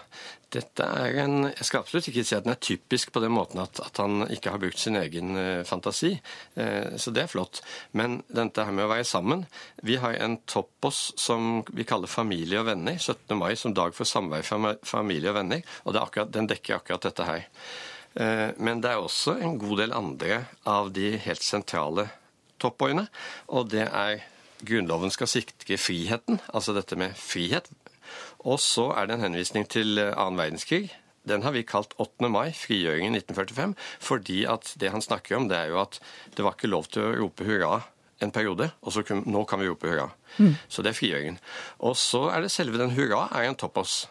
Dette 0.54 0.86
er 0.86 1.16
en 1.24 1.48
Jeg 1.48 1.66
skal 1.66 1.82
absolutt 1.82 2.08
ikke 2.10 2.24
si 2.26 2.36
at 2.36 2.46
den 2.46 2.54
er 2.54 2.60
typisk 2.62 3.10
på 3.14 3.22
den 3.24 3.34
måten 3.34 3.62
at, 3.62 3.80
at 3.82 3.98
han 4.02 4.26
ikke 4.30 4.52
har 4.54 4.62
brukt 4.62 4.78
sin 4.78 4.98
egen 5.00 5.34
eh, 5.40 5.62
fantasi. 5.66 6.12
Eh, 6.60 6.94
så 7.00 7.10
det 7.14 7.24
er 7.24 7.32
flott. 7.32 7.62
Men 7.92 8.20
dette 8.28 8.66
her 8.66 8.74
med 8.74 8.86
å 8.86 8.92
være 8.92 9.08
sammen 9.08 9.46
Vi 9.82 9.98
har 10.02 10.18
en 10.18 10.38
toppos 10.50 11.08
som 11.20 11.64
vi 11.74 11.86
kaller 11.88 12.10
familie 12.10 12.62
og 12.62 12.68
venner. 12.70 13.00
17. 13.00 13.34
mai 13.40 13.54
som 13.58 13.74
dag 13.74 13.96
for 13.96 14.08
samvær 14.08 14.46
for 14.46 14.78
familie 14.86 15.32
og 15.32 15.40
venner. 15.40 15.64
Og 15.84 15.98
akkurat, 15.98 16.32
den 16.34 16.48
dekker 16.50 16.78
akkurat 16.78 17.08
dette 17.08 17.28
her. 17.28 17.48
Eh, 18.14 18.50
men 18.62 18.82
det 18.84 18.92
er 18.92 19.02
også 19.02 19.38
en 19.42 19.58
god 19.58 19.82
del 19.82 19.96
andre 19.96 20.44
av 20.70 20.92
de 20.94 21.16
helt 21.24 21.42
sentrale 21.42 22.08
toppårene, 22.62 23.08
Og 23.48 23.68
det 23.70 23.88
er 23.90 24.22
Grunnloven 24.64 25.10
skal 25.12 25.28
sikre 25.28 25.76
friheten, 25.76 26.38
altså 26.54 26.72
dette 26.72 26.96
med 26.96 27.16
frihet. 27.18 27.66
Og 28.44 28.60
så 28.60 28.90
er 28.92 29.08
det 29.08 29.16
en 29.16 29.26
henvisning 29.28 29.66
til 29.70 29.98
eh, 30.00 30.12
annen 30.12 30.40
verdenskrig. 30.40 30.88
Den 31.24 31.44
har 31.46 31.54
vi 31.56 31.64
kalt 31.64 31.94
8. 31.96 32.28
mai, 32.28 32.52
frigjøringen 32.52 33.16
1945, 33.16 33.72
fordi 34.04 34.42
at 34.50 34.74
det 34.80 34.90
han 34.92 35.04
snakker 35.04 35.38
om, 35.38 35.48
det 35.48 35.56
er 35.56 35.72
jo 35.72 35.80
at 35.80 35.96
det 36.36 36.44
var 36.44 36.56
ikke 36.56 36.68
lov 36.68 36.90
til 36.92 37.06
å 37.06 37.14
rope 37.16 37.46
hurra 37.48 37.78
en 38.22 38.32
periode, 38.32 38.68
og 38.84 38.92
så 38.94 39.02
kun, 39.04 39.22
nå 39.26 39.44
kan 39.48 39.60
vi 39.60 39.70
rope 39.70 39.88
hurra. 39.88 40.10
Så 40.68 40.84
det 40.84 40.92
er 40.92 40.98
frigjøringen. 40.98 41.38
Og 41.88 41.96
så 41.98 42.26
er 42.30 42.44
det 42.44 42.52
selve 42.52 42.80
den 42.80 42.92
hurra 42.94 43.26
er 43.32 43.48
en 43.48 43.56
topos. 43.58 44.04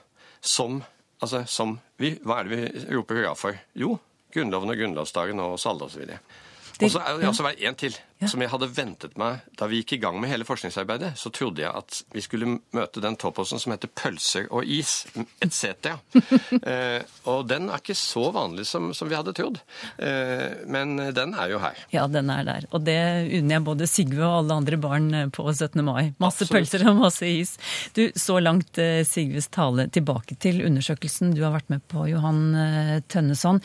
Som, 0.44 0.82
altså, 1.22 1.46
som 1.48 1.78
vi, 2.02 2.18
Hva 2.26 2.42
er 2.42 2.50
det 2.50 2.58
vi 2.58 2.88
roper 2.98 3.22
hurra 3.22 3.36
for? 3.40 3.62
Jo, 3.80 3.96
Grunnloven 4.34 4.74
og 4.74 4.80
grunnlovsdagen 4.80 5.42
og 5.44 5.56
oss 5.60 5.68
alle 5.70 5.86
osv. 5.86 6.08
Og 6.10 6.43
så 6.80 7.00
er 7.04 7.20
det 7.22 7.30
også 7.30 7.46
bare 7.46 7.60
én 7.62 7.78
til, 7.78 7.96
som 8.30 8.42
jeg 8.42 8.50
hadde 8.54 8.70
ventet 8.72 9.18
meg 9.20 9.44
da 9.60 9.68
vi 9.70 9.82
gikk 9.82 9.98
i 9.98 10.00
gang 10.06 10.18
med 10.22 10.32
hele 10.32 10.46
forskningsarbeidet. 10.48 11.14
Så 11.20 11.32
trodde 11.34 11.64
jeg 11.64 11.70
at 11.70 12.00
vi 12.16 12.24
skulle 12.24 12.58
møte 12.76 13.04
den 13.04 13.18
topposen 13.20 13.62
som 13.62 13.74
heter 13.76 13.92
pølser 13.92 14.48
og 14.50 14.66
is, 14.66 15.04
etc. 15.44 15.94
eh, 16.72 17.04
og 17.30 17.46
den 17.50 17.70
er 17.70 17.84
ikke 17.84 17.98
så 17.98 18.30
vanlig 18.36 18.66
som, 18.70 18.92
som 18.96 19.12
vi 19.12 19.18
hadde 19.18 19.36
trodd. 19.38 19.60
Eh, 19.98 20.64
men 20.72 20.96
den 21.16 21.36
er 21.38 21.54
jo 21.54 21.62
her. 21.64 21.84
Ja, 21.94 22.08
den 22.12 22.32
er 22.34 22.48
der. 22.48 22.68
Og 22.72 22.86
det 22.88 22.98
unner 23.40 23.58
jeg 23.58 23.68
både 23.68 23.90
Sigve 23.92 24.24
og 24.26 24.40
alle 24.42 24.60
andre 24.64 24.80
barn 24.82 25.10
eh, 25.14 25.32
på 25.34 25.46
17. 25.52 25.84
mai. 25.84 26.14
Masse 26.24 26.48
Absolutt. 26.48 26.56
pølser 26.58 26.88
og 26.90 27.02
masse 27.04 27.30
is. 27.30 27.56
Du, 27.98 28.06
så 28.16 28.40
langt 28.44 28.80
eh, 28.82 29.04
Sigves 29.08 29.50
tale 29.54 29.90
tilbake 29.94 30.40
til 30.42 30.64
undersøkelsen 30.66 31.36
du 31.36 31.44
har 31.46 31.56
vært 31.56 31.72
med 31.74 31.84
på, 31.92 32.08
Johan 32.12 32.46
eh, 32.56 32.96
Tønneson. 33.12 33.62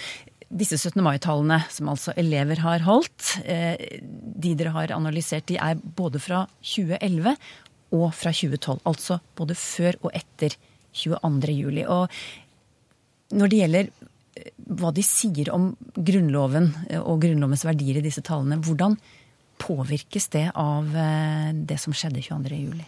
Disse 0.48 0.78
17. 0.78 1.02
mai-tallene 1.04 1.58
som 1.68 1.90
altså 1.92 2.14
elever 2.16 2.62
har 2.64 2.80
holdt, 2.86 3.34
eh, 3.44 4.00
de 4.00 4.54
dere 4.56 4.72
har 4.72 4.94
analysert, 4.96 5.44
de 5.50 5.58
er 5.60 5.76
både 5.76 6.20
fra 6.24 6.46
2011 6.64 7.34
og 7.92 8.06
fra 8.16 8.32
2012. 8.32 8.80
Altså 8.88 9.18
både 9.36 9.56
før 9.58 9.98
og 10.00 10.16
etter 10.16 10.56
22. 10.96 11.52
juli. 11.52 11.84
Og 11.84 12.08
når 13.36 13.52
det 13.52 13.60
gjelder 13.60 13.90
eh, 13.92 14.50
hva 14.72 14.94
de 14.96 15.04
sier 15.04 15.52
om 15.52 15.74
Grunnloven 15.92 16.72
eh, 16.88 17.02
og 17.02 17.20
Grunnlovens 17.26 17.66
verdier 17.68 18.00
i 18.00 18.06
disse 18.08 18.24
tallene, 18.24 18.56
hvordan 18.64 18.96
påvirkes 19.58 20.30
det 20.32 20.46
av 20.54 20.92
det 21.66 21.80
som 21.82 21.90
skjedde 21.90 22.22
22. 22.22 22.58
juli? 22.62 22.84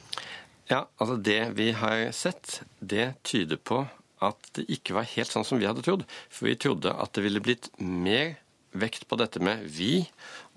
Ja, 0.70 0.84
altså 1.02 1.16
Det 1.18 1.40
vi 1.58 1.72
har 1.74 2.12
sett, 2.14 2.62
det 2.78 3.16
tyder 3.26 3.58
på 3.58 3.82
at 4.24 4.52
det 4.56 4.68
ikke 4.72 4.96
var 4.98 5.08
helt 5.14 5.32
sånn 5.32 5.46
som 5.48 5.60
vi 5.60 5.68
hadde 5.68 5.84
trodd. 5.86 6.06
For 6.28 6.50
vi 6.50 6.58
trodde 6.60 6.92
at 6.92 7.14
det 7.16 7.24
ville 7.24 7.42
blitt 7.44 7.70
mer 7.80 8.36
vekt 8.70 9.08
på 9.10 9.18
dette 9.18 9.40
med 9.42 9.64
vi, 9.66 10.04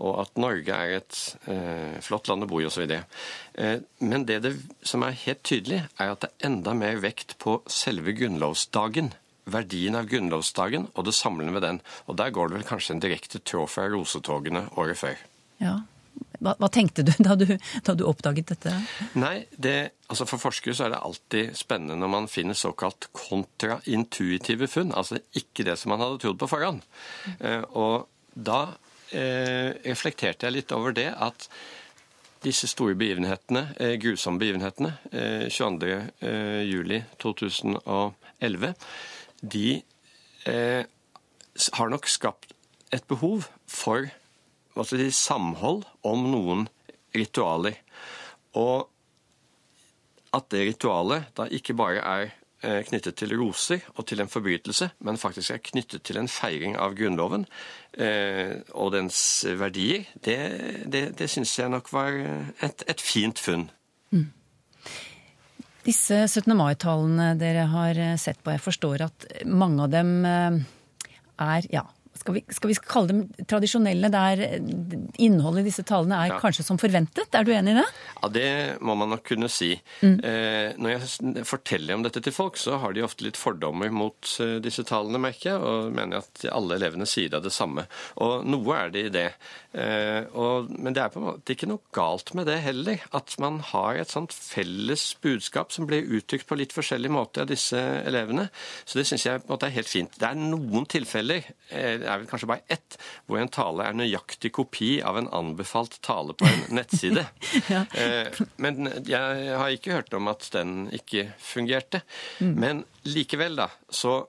og 0.04 0.20
at 0.22 0.38
Norge 0.42 0.76
er 0.76 1.00
et 1.00 1.20
eh, 1.50 1.98
flott 2.06 2.30
land 2.30 2.46
å 2.46 2.50
bo 2.50 2.60
i 2.62 2.68
osv. 2.70 2.86
Eh, 2.86 3.80
men 4.06 4.26
det, 4.30 4.40
det 4.46 4.54
som 4.86 5.06
er 5.06 5.18
helt 5.24 5.42
tydelig, 5.48 5.84
er 5.98 6.14
at 6.14 6.22
det 6.22 6.30
er 6.30 6.52
enda 6.52 6.76
mer 6.78 7.02
vekt 7.04 7.38
på 7.42 7.60
selve 7.72 8.14
grunnlovsdagen. 8.18 9.14
Verdien 9.50 9.98
av 10.00 10.08
grunnlovsdagen 10.12 10.88
og 10.94 11.08
det 11.08 11.16
samlende 11.18 11.56
med 11.56 11.66
den. 11.66 11.82
Og 12.08 12.20
der 12.22 12.32
går 12.36 12.50
det 12.52 12.60
vel 12.60 12.70
kanskje 12.70 12.96
en 12.96 13.04
direkte 13.04 13.42
tråd 13.44 13.72
fra 13.74 13.90
rosetogene 13.92 14.68
året 14.80 15.02
før. 15.02 15.26
Ja. 15.64 15.82
Hva, 16.44 16.56
hva 16.60 16.70
tenkte 16.74 17.06
du 17.08 17.12
da, 17.24 17.36
du 17.40 17.46
da 17.56 17.96
du 17.98 18.06
oppdaget 18.10 18.54
dette? 18.54 18.74
Nei, 19.20 19.46
det, 19.56 19.94
altså 20.12 20.28
For 20.30 20.42
forskere 20.42 20.76
så 20.78 20.88
er 20.88 20.96
det 20.96 21.04
alltid 21.04 21.54
spennende 21.58 21.98
når 22.02 22.12
man 22.16 22.32
finner 22.32 22.58
såkalt 22.58 23.10
kontraintuitive 23.16 24.68
funn. 24.72 24.94
Altså 24.96 25.22
ikke 25.38 25.66
det 25.68 25.78
som 25.80 25.94
man 25.94 26.04
hadde 26.04 26.20
trodd 26.24 26.42
på 26.42 26.50
forhånd. 26.52 26.84
Eh, 27.40 27.64
og 27.80 28.10
da 28.34 28.66
eh, 29.14 29.72
reflekterte 29.86 30.48
jeg 30.48 30.58
litt 30.58 30.76
over 30.76 30.96
det 30.96 31.10
at 31.14 31.48
disse 32.44 32.68
store 32.68 32.96
begivenhetene, 33.00 33.70
eh, 33.80 33.96
grusomme 34.02 34.42
begivenhetene, 34.42 34.98
eh, 35.12 35.48
22. 35.50 36.12
Eh, 36.22 36.64
juli 36.68 37.04
2011, 37.24 38.74
de 39.42 39.82
eh, 40.46 40.84
har 41.74 41.90
nok 41.90 42.08
skapt 42.08 42.52
et 42.92 43.06
behov 43.08 43.48
for 43.68 44.10
hva 44.74 44.86
skal 44.86 45.04
si, 45.04 45.12
samhold 45.16 45.86
om 46.08 46.26
noen 46.32 46.68
ritualer. 47.14 47.78
Og 48.60 48.90
at 50.34 50.50
det 50.54 50.66
ritualet 50.72 51.30
da 51.38 51.46
ikke 51.54 51.76
bare 51.78 52.02
er 52.02 52.32
eh, 52.66 52.82
knyttet 52.88 53.20
til 53.22 53.36
roser 53.38 53.86
og 53.94 54.08
til 54.10 54.24
en 54.24 54.32
forbrytelse, 54.32 54.90
men 55.06 55.22
faktisk 55.22 55.54
er 55.54 55.62
knyttet 55.62 56.06
til 56.08 56.18
en 56.22 56.30
feiring 56.32 56.78
av 56.82 56.96
Grunnloven 56.98 57.46
eh, 57.98 58.62
og 58.74 58.94
dens 58.96 59.18
verdier, 59.60 60.08
det, 60.26 60.38
det, 60.90 61.06
det 61.20 61.30
syns 61.30 61.54
jeg 61.60 61.74
nok 61.74 61.92
var 61.94 62.18
et, 62.18 62.86
et 62.90 63.02
fint 63.02 63.40
funn. 63.40 63.68
Disse 65.84 66.22
17. 66.30 66.54
mai-tallene 66.56 67.34
dere 67.38 67.68
har 67.70 67.98
sett 68.22 68.40
på, 68.42 68.54
jeg 68.56 68.64
forstår 68.64 69.04
at 69.06 69.28
mange 69.46 69.84
av 69.86 69.94
dem 69.94 70.16
eh, 70.26 70.64
er 71.44 71.68
ja, 71.74 71.84
skal 72.24 72.38
vi, 72.40 72.44
skal 72.56 72.72
vi 72.72 72.78
kalle 72.88 73.12
dem 73.12 73.22
tradisjonelle, 73.52 74.10
der 74.14 74.42
innholdet 75.22 75.64
i 75.64 75.68
disse 75.70 75.84
tallene 75.88 76.18
er 76.24 76.32
Ja. 76.34 76.40
kanskje 76.40 76.64
som 76.64 76.78
forventet? 76.80 77.28
Er 77.36 77.44
du 77.44 77.52
enig 77.52 77.74
i 77.76 77.80
det? 77.82 77.86
Ja, 78.22 78.30
Det 78.30 78.82
må 78.82 78.96
man 78.98 79.10
nok 79.12 79.24
kunne 79.28 79.50
si. 79.52 79.74
Eh, 80.02 80.74
når 80.80 80.94
jeg 80.96 81.46
forteller 81.46 81.94
om 81.98 82.04
dette 82.04 82.22
til 82.24 82.32
folk, 82.34 82.56
så 82.58 82.80
har 82.80 82.94
de 82.94 83.04
ofte 83.04 83.24
litt 83.26 83.38
fordommer 83.38 83.92
mot 83.92 84.16
eh, 84.40 84.60
disse 84.64 84.84
tallene, 84.88 85.20
merker 85.20 85.52
jeg, 85.52 85.60
og 85.62 85.92
mener 85.94 86.18
at 86.24 86.46
alle 86.52 86.76
elevene 86.80 87.06
sier 87.06 87.30
det, 87.30 87.44
det 87.44 87.52
samme. 87.54 87.86
Og 88.24 88.46
noe 88.48 88.78
er 88.80 88.90
det 88.94 89.06
i 89.06 89.14
det. 89.14 89.28
Eh, 89.74 90.24
og, 90.34 90.70
men 90.80 90.94
det 90.96 91.04
er 91.04 91.10
på 91.14 91.20
en 91.20 91.28
måte 91.28 91.54
ikke 91.56 91.68
noe 91.68 91.84
galt 91.96 92.34
med 92.38 92.48
det 92.48 92.60
heller. 92.64 93.04
At 93.14 93.36
man 93.44 93.60
har 93.74 94.00
et 94.00 94.14
sånt 94.14 94.32
felles 94.34 95.10
budskap 95.24 95.72
som 95.76 95.86
blir 95.90 96.08
uttrykt 96.08 96.48
på 96.48 96.56
litt 96.60 96.74
forskjellig 96.76 97.12
måte 97.12 97.44
av 97.44 97.52
disse 97.52 97.78
elevene. 98.08 98.48
Så 98.86 99.00
det 99.00 99.08
syns 99.10 99.26
jeg 99.28 99.44
på 99.44 99.50
en 99.52 99.56
måte 99.58 99.68
er 99.68 99.76
helt 99.78 99.92
fint. 99.92 100.16
Det 100.20 100.30
er 100.30 100.40
noen 100.40 100.86
tilfeller, 100.90 101.44
eh, 101.70 101.98
det 102.00 102.08
er 102.14 102.22
vel 102.22 102.30
kanskje 102.32 102.50
bare 102.50 102.64
ett, 102.72 102.98
hvor 103.28 103.42
en 103.42 103.52
tale 103.54 103.88
er 103.90 103.98
nøyaktig 103.98 104.52
kopi 104.56 104.92
av 105.06 105.18
en 105.20 105.28
anbefalt 105.34 106.00
tale 106.06 106.36
på 106.38 106.48
en 106.50 106.64
nettside. 106.80 107.26
Eh, 107.70 108.44
Men 108.62 108.88
jeg 109.08 109.58
har 109.60 109.74
ikke 109.76 109.98
hørt 109.98 110.14
om 110.18 110.30
at 110.32 110.48
den 110.56 110.88
ikke 110.96 111.32
fungerte. 111.42 112.04
Men 112.40 112.86
likevel, 113.10 113.58
da, 113.60 113.70
så 113.90 114.22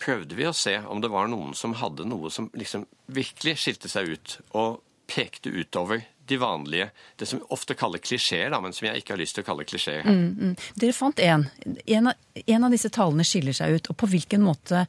prøvde 0.00 0.36
vi 0.38 0.46
å 0.48 0.54
se 0.56 0.78
om 0.88 1.02
det 1.04 1.10
var 1.12 1.28
noen 1.28 1.52
som 1.58 1.74
hadde 1.76 2.06
noe 2.08 2.30
som 2.32 2.46
liksom 2.56 2.86
virkelig 3.12 3.58
skilte 3.60 3.90
seg 3.92 4.08
ut, 4.14 4.38
og 4.56 4.80
pekte 5.12 5.50
utover 5.52 6.00
de 6.30 6.36
vanlige, 6.40 6.86
det 7.20 7.26
som 7.28 7.40
vi 7.42 7.48
ofte 7.52 7.74
kaller 7.76 8.00
klisjeer, 8.00 8.54
men 8.62 8.72
som 8.72 8.86
jeg 8.86 9.02
ikke 9.02 9.12
har 9.12 9.20
lyst 9.20 9.36
til 9.36 9.44
å 9.44 9.48
kalle 9.50 9.66
klisjeer 9.68 10.04
her. 10.06 10.54
Dere 10.80 10.94
fant 10.96 11.18
én. 11.20 11.44
En, 11.92 12.08
en 12.46 12.64
av 12.64 12.72
disse 12.72 12.88
talene 12.94 13.26
skiller 13.26 13.56
seg 13.58 13.74
ut. 13.76 13.90
Og 13.92 13.98
på 14.00 14.08
hvilken 14.14 14.40
måte 14.46 14.84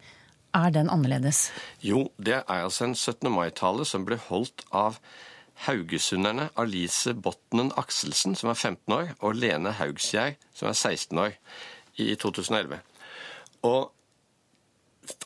er 0.53 0.69
den 0.73 0.89
annerledes? 0.89 1.51
Jo, 1.83 2.11
det 2.17 2.33
er 2.33 2.43
altså 2.47 2.85
en 2.85 2.95
17. 2.95 3.31
mai-tale 3.31 3.85
som 3.85 4.05
ble 4.05 4.17
holdt 4.29 4.65
av 4.71 4.99
haugesunderne 5.67 6.49
Alice 6.57 7.13
Botnen 7.13 7.71
Akselsen, 7.77 8.35
som 8.35 8.49
er 8.49 8.53
15 8.53 8.93
år, 8.93 9.13
og 9.19 9.35
Lene 9.35 9.71
Haugsgjerd, 9.77 10.39
som 10.53 10.69
er 10.69 10.73
16 10.73 11.19
år, 11.19 11.35
i 11.97 12.15
2011. 12.15 12.79
Og 13.63 13.91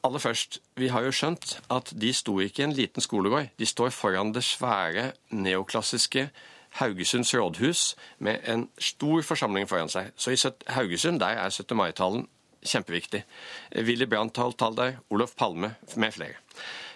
aller 0.03 0.19
først, 0.19 0.59
vi 0.75 0.87
har 0.87 1.05
jo 1.05 1.13
skjønt 1.13 1.59
at 1.71 1.93
de 2.01 2.11
sto 2.13 2.39
ikke 2.39 2.63
i 2.63 2.67
en 2.67 2.75
liten 2.75 3.01
skolegård. 3.01 3.49
De 3.59 3.65
står 3.65 3.89
foran 3.89 4.33
det 4.33 4.43
svære 4.43 5.11
neoklassiske 5.29 6.29
Haugesunds 6.77 7.33
rådhus 7.35 7.95
med 8.19 8.43
en 8.45 8.69
stor 8.77 9.21
forsamling 9.21 9.69
foran 9.69 9.89
seg. 9.89 10.11
Så 10.15 10.31
i 10.31 10.71
Haugesund 10.73 11.19
der 11.19 11.39
er 11.39 11.49
17. 11.49 11.77
mai-talen 11.77 12.27
kjempeviktig. 12.67 13.23
Eh, 13.71 13.83
Willy 13.87 14.05
Brandt 14.05 14.35
tall 14.35 14.75
der, 14.75 14.99
Olof 15.09 15.35
Palme 15.35 15.75
med 15.95 16.13
flere. 16.13 16.37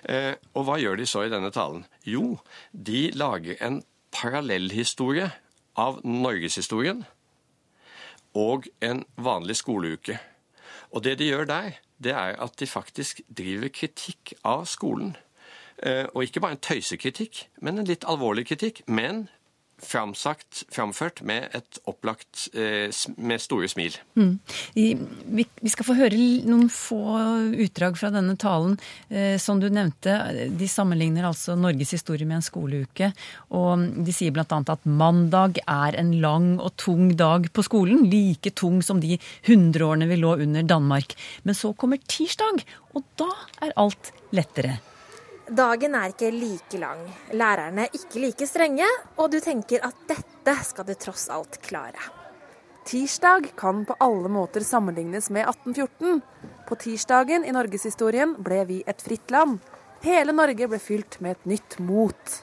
Eh, 0.03 0.35
Og 0.55 0.65
hva 0.65 0.77
gjør 0.81 0.97
de 0.97 1.05
så 1.05 1.25
i 1.25 1.29
denne 1.33 1.51
talen? 1.51 1.85
Jo, 2.05 2.39
de 2.73 3.11
lager 3.15 3.57
en 3.61 3.83
parallellhistorie 4.11 5.31
av 5.79 6.01
norgeshistorien 6.03 7.05
og 8.35 8.67
en 8.81 9.03
vanlig 9.17 9.57
skoleuke. 9.59 10.17
Og 10.91 11.03
det 11.03 11.17
de 11.19 11.29
gjør 11.31 11.45
der, 11.47 11.77
det 12.01 12.11
er 12.15 12.35
at 12.41 12.55
de 12.59 12.67
faktisk 12.67 13.21
driver 13.29 13.69
kritikk 13.69 14.33
av 14.43 14.65
skolen. 14.65 15.15
Eh, 15.83 16.05
Og 16.13 16.23
ikke 16.23 16.39
bare 16.41 16.51
en 16.57 16.63
tøysekritikk, 16.63 17.47
men 17.61 17.79
en 17.79 17.85
litt 17.85 18.03
alvorlig 18.05 18.45
kritikk. 18.47 18.81
Men 18.87 19.29
framsagt, 19.81 20.63
framført 20.71 21.21
med 21.25 21.49
et 21.57 21.79
opplagt 21.89 22.47
eh, 22.53 22.89
med 23.17 23.41
store 23.41 23.69
smil. 23.71 23.95
Mm. 24.15 24.33
Vi, 24.75 25.69
skal 25.71 25.87
få 25.87 25.95
høre 25.97 26.19
noen 26.47 26.69
få 26.71 27.01
utdrag 27.65 27.97
fra 27.99 28.11
denne 28.13 28.37
talen. 28.39 28.77
Eh, 29.09 29.37
som 29.41 29.61
du 29.61 29.67
nevnte, 29.73 30.17
de 30.57 30.69
sammenligner 30.69 31.27
altså 31.29 31.57
Norges 31.59 31.95
historie 31.97 32.27
med 32.27 32.39
en 32.39 32.45
skoleuke. 32.45 33.11
Og 33.57 33.87
de 34.05 34.15
sier 34.15 34.35
bl.a. 34.35 34.45
at 34.45 34.85
mandag 34.87 35.61
er 35.65 35.97
en 35.99 36.13
lang 36.23 36.53
og 36.59 36.75
tung 36.81 37.15
dag 37.19 37.49
på 37.53 37.65
skolen. 37.65 38.05
Like 38.11 38.53
tung 38.57 38.81
som 38.85 39.01
de 39.03 39.17
hundreårene 39.49 40.09
vi 40.11 40.21
lå 40.21 40.37
under 40.45 40.67
Danmark. 40.67 41.17
Men 41.43 41.57
så 41.57 41.73
kommer 41.73 42.01
tirsdag, 42.05 42.63
og 42.95 43.05
da 43.19 43.31
er 43.65 43.77
alt 43.79 44.13
lettere. 44.35 44.79
Dagen 45.51 45.97
er 45.99 46.13
ikke 46.13 46.29
like 46.31 46.77
lang, 46.79 47.01
lærerne 47.35 47.89
ikke 47.91 48.21
like 48.23 48.45
strenge, 48.47 48.85
og 49.19 49.33
du 49.33 49.41
tenker 49.43 49.81
at 49.83 49.97
dette 50.07 50.53
skal 50.63 50.85
du 50.87 50.93
tross 50.95 51.25
alt 51.27 51.57
klare. 51.65 51.99
Tirsdag 52.87 53.49
kan 53.59 53.81
på 53.83 53.97
alle 53.99 54.31
måter 54.31 54.63
sammenlignes 54.63 55.27
med 55.29 55.43
1814. 55.43 56.21
På 56.69 56.77
tirsdagen 56.79 57.43
i 57.43 57.51
norgeshistorien 57.51 58.37
ble 58.39 58.61
vi 58.69 58.77
et 58.87 59.03
fritt 59.03 59.33
land. 59.35 59.57
Hele 60.05 60.31
Norge 60.31 60.69
ble 60.71 60.79
fylt 60.79 61.19
med 61.19 61.35
et 61.35 61.51
nytt 61.51 61.75
mot. 61.83 62.37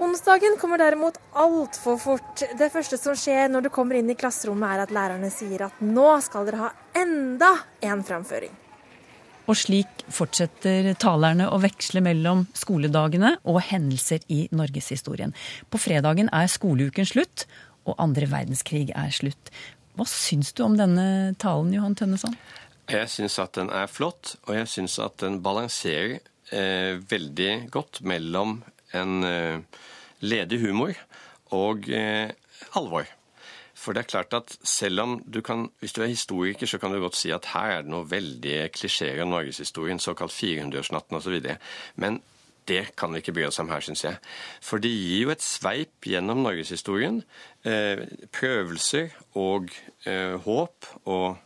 Onsdagen 0.00 0.56
kommer 0.56 0.80
derimot 0.80 1.20
altfor 1.36 1.98
fort. 2.00 2.46
Det 2.56 2.70
første 2.72 2.96
som 2.96 3.18
skjer 3.18 3.52
når 3.52 3.66
du 3.66 3.70
kommer 3.74 4.00
inn 4.00 4.08
i 4.08 4.16
klasserommet, 4.16 4.72
er 4.72 4.86
at 4.86 4.96
lærerne 4.96 5.28
sier 5.34 5.66
at 5.68 5.84
nå 5.84 6.08
skal 6.24 6.48
dere 6.48 6.64
ha 6.64 6.72
enda 6.96 7.52
en 7.84 8.06
framføring. 8.08 8.56
Og 9.48 9.56
slik 9.56 10.04
fortsetter 10.12 10.90
talerne 11.00 11.46
å 11.48 11.58
veksle 11.62 12.02
mellom 12.04 12.44
skoledagene 12.56 13.34
og 13.48 13.62
hendelser 13.64 14.20
i 14.28 14.42
norgeshistorien. 14.52 15.32
På 15.72 15.80
fredagen 15.80 16.28
er 16.36 16.50
skoleuken 16.52 17.08
slutt, 17.08 17.46
og 17.88 17.96
andre 17.96 18.28
verdenskrig 18.28 18.90
er 18.92 19.12
slutt. 19.14 19.52
Hva 19.96 20.04
syns 20.06 20.52
du 20.52 20.62
om 20.66 20.76
denne 20.78 21.34
talen, 21.40 21.72
Johan 21.74 21.96
Tønneson? 21.96 22.36
Jeg 22.88 23.08
syns 23.12 23.38
at 23.40 23.56
den 23.56 23.72
er 23.72 23.88
flott, 23.90 24.36
og 24.46 24.54
jeg 24.56 24.68
syns 24.70 24.98
at 25.02 25.16
den 25.24 25.40
balanserer 25.44 26.20
eh, 26.52 27.00
veldig 27.10 27.52
godt 27.72 28.02
mellom 28.04 28.60
en 28.96 29.24
eh, 29.24 29.80
ledig 30.20 30.60
humor 30.62 30.94
og 31.56 31.88
eh, 31.88 32.30
alvor. 32.78 33.08
For 33.78 33.94
det 33.94 34.02
er 34.02 34.10
klart 34.10 34.34
at 34.34 34.56
selv 34.66 35.04
om 35.04 35.12
du 35.22 35.38
kan, 35.44 35.68
hvis 35.78 35.94
du 35.94 36.02
er 36.02 36.10
historiker, 36.10 36.66
så 36.66 36.80
kan 36.82 36.92
du 36.92 36.98
godt 37.02 37.16
si 37.18 37.30
at 37.34 37.46
her 37.52 37.76
er 37.76 37.84
det 37.86 37.92
noe 37.92 38.08
veldig 38.10 38.56
klisjeer 38.74 39.22
av 39.22 39.30
norgeshistorien, 39.30 40.02
såkalt 40.02 40.34
400-årsnatten 40.34 41.18
osv. 41.20 41.38
Men 42.02 42.18
det 42.68 42.82
kan 42.98 43.12
vi 43.14 43.22
ikke 43.22 43.34
bry 43.36 43.46
oss 43.48 43.60
om 43.62 43.70
her, 43.72 43.84
syns 43.84 44.04
jeg. 44.04 44.18
For 44.64 44.82
det 44.82 44.90
gir 44.92 45.24
jo 45.24 45.32
et 45.32 45.44
sveip 45.44 46.08
gjennom 46.10 46.42
norgeshistorien. 46.44 47.22
Eh, 47.64 48.02
prøvelser 48.34 49.14
og 49.40 49.70
eh, 50.04 50.34
håp 50.44 50.90
og 51.08 51.38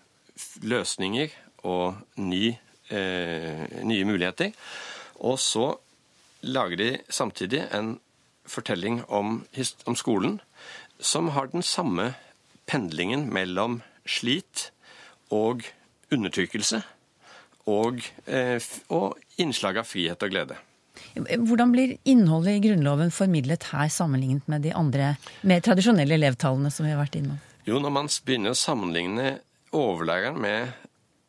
løsninger 0.67 1.37
og 1.69 2.01
ny, 2.17 2.57
eh, 2.91 3.67
nye 3.87 4.09
muligheter. 4.09 4.57
Og 5.23 5.39
så 5.39 5.69
lager 6.43 6.81
de 6.81 6.91
samtidig 7.13 7.69
en 7.71 7.95
fortelling 8.49 9.03
om, 9.09 9.45
om 9.87 9.97
skolen 9.97 10.41
som 11.03 11.33
har 11.35 11.51
den 11.53 11.63
samme 11.63 12.13
pendlingen 12.71 13.29
mellom 13.33 13.81
slit 14.07 14.71
og 15.33 15.65
undertrykkelse 16.13 16.83
og, 17.71 18.03
eh, 18.27 18.59
og 18.91 19.19
innslag 19.41 19.79
av 19.79 19.89
frihet 19.89 20.23
og 20.23 20.35
glede. 20.35 20.59
Hvordan 21.15 21.73
blir 21.73 21.97
innholdet 22.09 22.59
i 22.59 22.63
Grunnloven 22.67 23.11
formidlet 23.15 23.65
her 23.73 23.89
sammenlignet 23.89 24.49
med 24.49 24.63
de 24.67 24.75
andre 24.77 25.15
mer 25.43 25.63
tradisjonelle 25.65 26.15
elevtallene 26.19 26.71
som 26.71 26.87
vi 26.87 26.93
har 26.93 27.01
vært 27.01 27.17
innom? 27.19 27.41
Jo, 27.67 27.79
når 27.79 27.95
man 27.95 28.11
begynner 28.27 28.53
å 28.53 28.59
sammenligne 28.59 29.39
overlæreren 29.73 30.41
med 30.43 30.82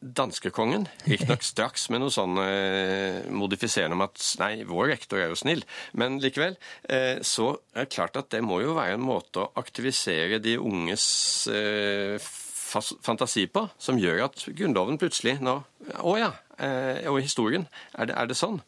danskekongen, 0.04 0.88
riktignok 1.08 1.46
straks 1.46 1.88
med 1.94 2.04
noe 2.04 2.14
sånn 2.14 2.38
eh, 2.44 3.24
modifiserende 3.32 3.98
om 3.98 4.06
at 4.06 4.20
nei, 4.42 4.54
vår 4.68 4.92
rektor 4.94 5.22
er 5.22 5.32
jo 5.32 5.40
snill, 5.40 5.64
men 6.00 6.20
likevel, 6.24 6.58
eh, 6.92 7.24
så 7.24 7.54
er 7.74 7.86
det 7.86 7.96
klart 7.96 8.20
at 8.20 8.32
det 8.36 8.44
må 8.46 8.62
jo 8.64 8.76
være 8.78 8.98
en 8.98 9.06
måte 9.06 9.44
å 9.44 9.52
aktivisere 9.60 10.42
de 10.44 10.58
unges 10.60 11.06
eh, 11.52 12.32
fantasi 12.74 13.46
på, 13.54 13.68
som 13.78 14.00
gjør 14.02 14.26
at 14.28 14.48
Grunnloven 14.58 14.98
plutselig 14.98 15.36
nå 15.44 15.60
Å 16.02 16.14
ja, 16.18 16.30
eh, 16.58 17.04
og 17.12 17.20
historien 17.22 17.68
er 17.94 18.10
det, 18.10 18.16
er 18.18 18.30
det 18.30 18.38
sånn. 18.40 18.62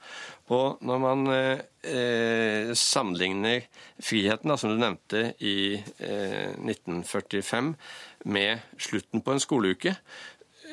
Og 0.54 0.82
når 0.86 1.00
man 1.02 1.26
eh, 1.32 2.74
sammenligner 2.78 3.66
friheten, 4.04 4.52
da, 4.52 4.60
som 4.60 4.74
du 4.74 4.78
nevnte, 4.78 5.32
i 5.40 5.80
eh, 5.80 6.52
1945 6.60 7.74
med 8.30 8.68
slutten 8.78 9.24
på 9.26 9.34
en 9.34 9.42
skoleuke, 9.42 9.96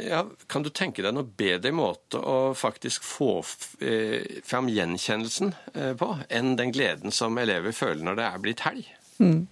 Ja, 0.02 0.24
Kan 0.50 0.64
du 0.64 0.70
tenke 0.74 1.04
deg 1.04 1.14
noe 1.14 1.26
bedre 1.26 1.72
måte 1.76 2.18
å 2.18 2.52
faktisk 2.58 3.04
få 3.06 3.32
eh, 3.80 4.40
fram 4.46 4.70
gjenkjennelsen 4.72 5.54
eh, 5.74 5.92
på, 5.98 6.10
enn 6.28 6.56
den 6.58 6.74
gleden 6.74 7.14
som 7.14 7.38
elever 7.38 7.74
føler 7.76 8.04
når 8.06 8.18
det 8.18 8.28
er 8.28 8.44
blitt 8.46 8.64
helg? 8.66 8.88
Mm. 9.22 9.42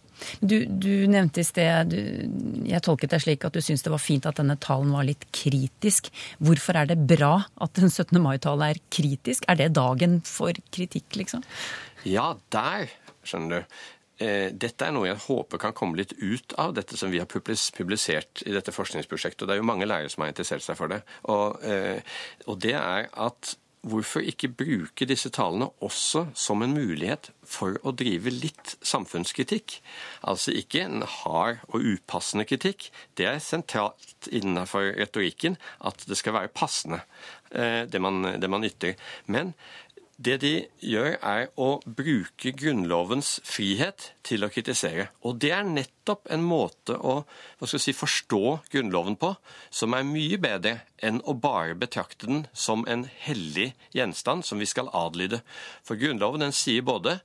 Du, 0.41 0.57
du, 0.67 1.07
nevnte 1.09 1.41
i 1.41 1.47
sted, 1.47 1.93
du, 1.93 2.65
jeg 2.69 2.85
tolket 2.85 3.15
deg 3.15 3.23
slik 3.25 3.47
at 3.47 3.57
du 3.57 3.63
syntes 3.65 3.85
det 3.87 3.93
var 3.93 4.03
fint 4.03 4.27
at 4.29 4.41
denne 4.41 4.59
talen 4.61 4.93
var 4.93 5.07
litt 5.09 5.25
kritisk. 5.33 6.11
Hvorfor 6.45 6.77
er 6.77 6.91
det 6.91 6.99
bra 7.09 7.39
at 7.57 7.79
den 7.79 7.89
17. 7.89 8.19
mai-talen 8.23 8.67
er 8.69 8.83
kritisk? 8.93 9.49
Er 9.49 9.61
det 9.61 9.71
dagen 9.79 10.21
for 10.29 10.57
kritikk, 10.75 11.09
liksom? 11.17 11.45
Ja, 12.09 12.35
der, 12.53 12.93
skjønner 13.25 13.63
du. 13.63 13.81
Eh, 14.20 14.50
dette 14.52 14.85
er 14.85 14.92
noe 14.92 15.09
jeg 15.09 15.22
håper 15.24 15.62
kan 15.62 15.72
komme 15.76 15.96
litt 15.96 16.12
ut 16.20 16.52
av 16.61 16.74
dette 16.76 16.98
som 17.00 17.12
vi 17.12 17.22
har 17.22 17.30
publisert 17.30 18.44
i 18.44 18.52
dette 18.52 18.74
forskningsprosjektet. 18.74 19.42
og 19.42 19.48
Det 19.48 19.56
er 19.56 19.62
jo 19.62 19.70
mange 19.70 19.88
lærere 19.88 20.12
som 20.12 20.26
har 20.26 20.35
interessert 20.35 20.64
seg 20.66 20.76
for 20.76 20.92
det. 20.92 21.00
Og, 21.33 21.56
eh, 21.64 22.04
og 22.46 22.61
det 22.61 22.76
er 22.76 23.09
at 23.16 23.56
hvorfor 23.80 24.20
ikke 24.20 24.50
bruke 24.52 25.06
disse 25.09 25.30
talene 25.33 25.70
også 25.80 26.26
som 26.37 26.61
en 26.61 26.74
mulighet 26.76 27.30
for 27.48 27.78
å 27.80 27.94
drive 27.96 28.28
litt 28.28 28.74
samfunnskritikk? 28.85 29.78
Altså 30.20 30.52
ikke 30.52 30.85
en 30.85 31.00
hard 31.02 31.62
og 31.70 31.80
upassende 31.80 32.44
kritikk. 32.44 32.90
Det 33.16 33.24
er 33.30 33.40
sentralt 33.40 34.28
innenfor 34.28 34.92
retorikken 35.00 35.56
at 35.80 36.04
det 36.04 36.20
skal 36.20 36.37
være 36.37 36.52
passende, 36.52 37.00
eh, 37.52 37.87
det 37.88 38.00
man, 38.04 38.22
det 38.37 38.50
man 38.52 38.68
ytrer. 38.68 39.00
Men 39.26 39.54
det 40.20 40.37
de 40.42 40.52
gjør, 40.85 41.14
er 41.24 41.46
å 41.56 41.78
bruke 41.85 42.52
Grunnlovens 42.52 43.38
frihet 43.46 44.11
til 44.26 44.44
å 44.44 44.50
kritisere. 44.52 45.06
Og 45.24 45.38
det 45.40 45.52
er 45.56 45.64
nettopp 45.64 46.28
en 46.35 46.44
måte 46.44 46.98
å 47.00 47.22
si, 47.64 47.94
forstå 47.96 48.42
Grunnloven 48.72 49.16
på 49.20 49.33
som 49.72 49.96
er 49.96 50.04
mye 50.04 50.37
bedre 50.42 50.83
enn 51.00 51.22
å 51.24 51.33
bare 51.40 51.78
betrakte 51.78 52.28
den 52.28 52.42
som 52.52 52.85
en 52.85 53.06
hellig 53.24 53.70
gjenstand 53.96 54.44
som 54.44 54.61
vi 54.61 54.68
skal 54.68 54.92
adlyde. 54.92 55.40
For 55.88 55.96
Grunnloven 56.00 56.44
den 56.44 56.56
sier 56.56 56.85
både 56.85 57.22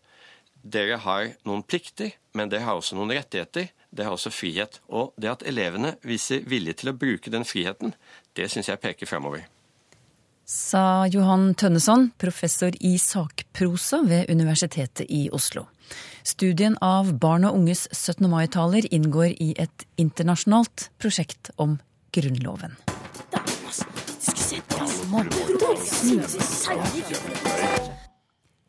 dere 0.64 1.02
har 1.04 1.34
noen 1.46 1.66
plikter, 1.68 2.16
men 2.34 2.50
dere 2.50 2.66
har 2.70 2.80
også 2.80 2.96
noen 2.98 3.12
rettigheter. 3.14 3.74
Dere 3.92 4.08
har 4.08 4.16
også 4.16 4.32
frihet. 4.34 4.80
Og 4.88 5.12
det 5.20 5.34
at 5.34 5.44
elevene 5.46 5.98
viser 6.08 6.48
vilje 6.48 6.80
til 6.80 6.94
å 6.94 6.98
bruke 6.98 7.34
den 7.34 7.46
friheten, 7.48 7.94
det 8.40 8.48
syns 8.52 8.72
jeg 8.72 8.82
peker 8.82 9.12
fremover 9.12 9.46
sa 10.46 11.08
Johan 11.10 11.54
Tønneson, 11.58 12.12
professor 12.22 12.72
i 12.80 12.96
sakprosa 13.02 14.04
ved 14.06 14.30
Universitetet 14.30 15.10
i 15.10 15.26
Oslo. 15.34 15.66
Studien 16.26 16.78
av 16.86 17.12
barn 17.22 17.46
og 17.46 17.58
unges 17.58 17.86
17. 17.92 18.30
mai-taler 18.30 18.86
inngår 18.94 19.34
i 19.42 19.54
et 19.62 19.86
internasjonalt 20.02 20.90
prosjekt 21.02 21.52
om 21.58 21.80
Grunnloven. 22.14 22.78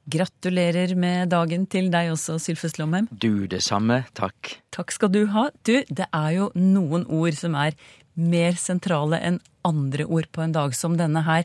Gratulerer 0.07 0.95
med 0.97 1.33
dagen 1.33 1.67
til 1.67 1.91
deg 1.93 2.13
også, 2.15 2.39
Sylfes 2.41 2.79
Lomheim. 2.79 3.09
Du, 3.11 3.47
det 3.51 3.63
samme. 3.67 4.05
Takk. 4.17 4.59
Takk 4.73 4.95
skal 4.95 5.13
du 5.13 5.25
ha. 5.33 5.49
Du, 5.67 5.81
det 5.89 6.09
er 6.09 6.33
jo 6.37 6.51
noen 6.55 7.09
ord 7.09 7.37
som 7.37 7.57
er 7.59 7.77
mer 8.17 8.57
sentrale 8.61 9.21
enn 9.21 9.37
andre 9.37 9.56
ord 9.67 10.31
på 10.33 10.43
en 10.43 10.55
dag 10.55 10.75
som 10.75 10.97
denne 10.97 11.23
her. 11.27 11.45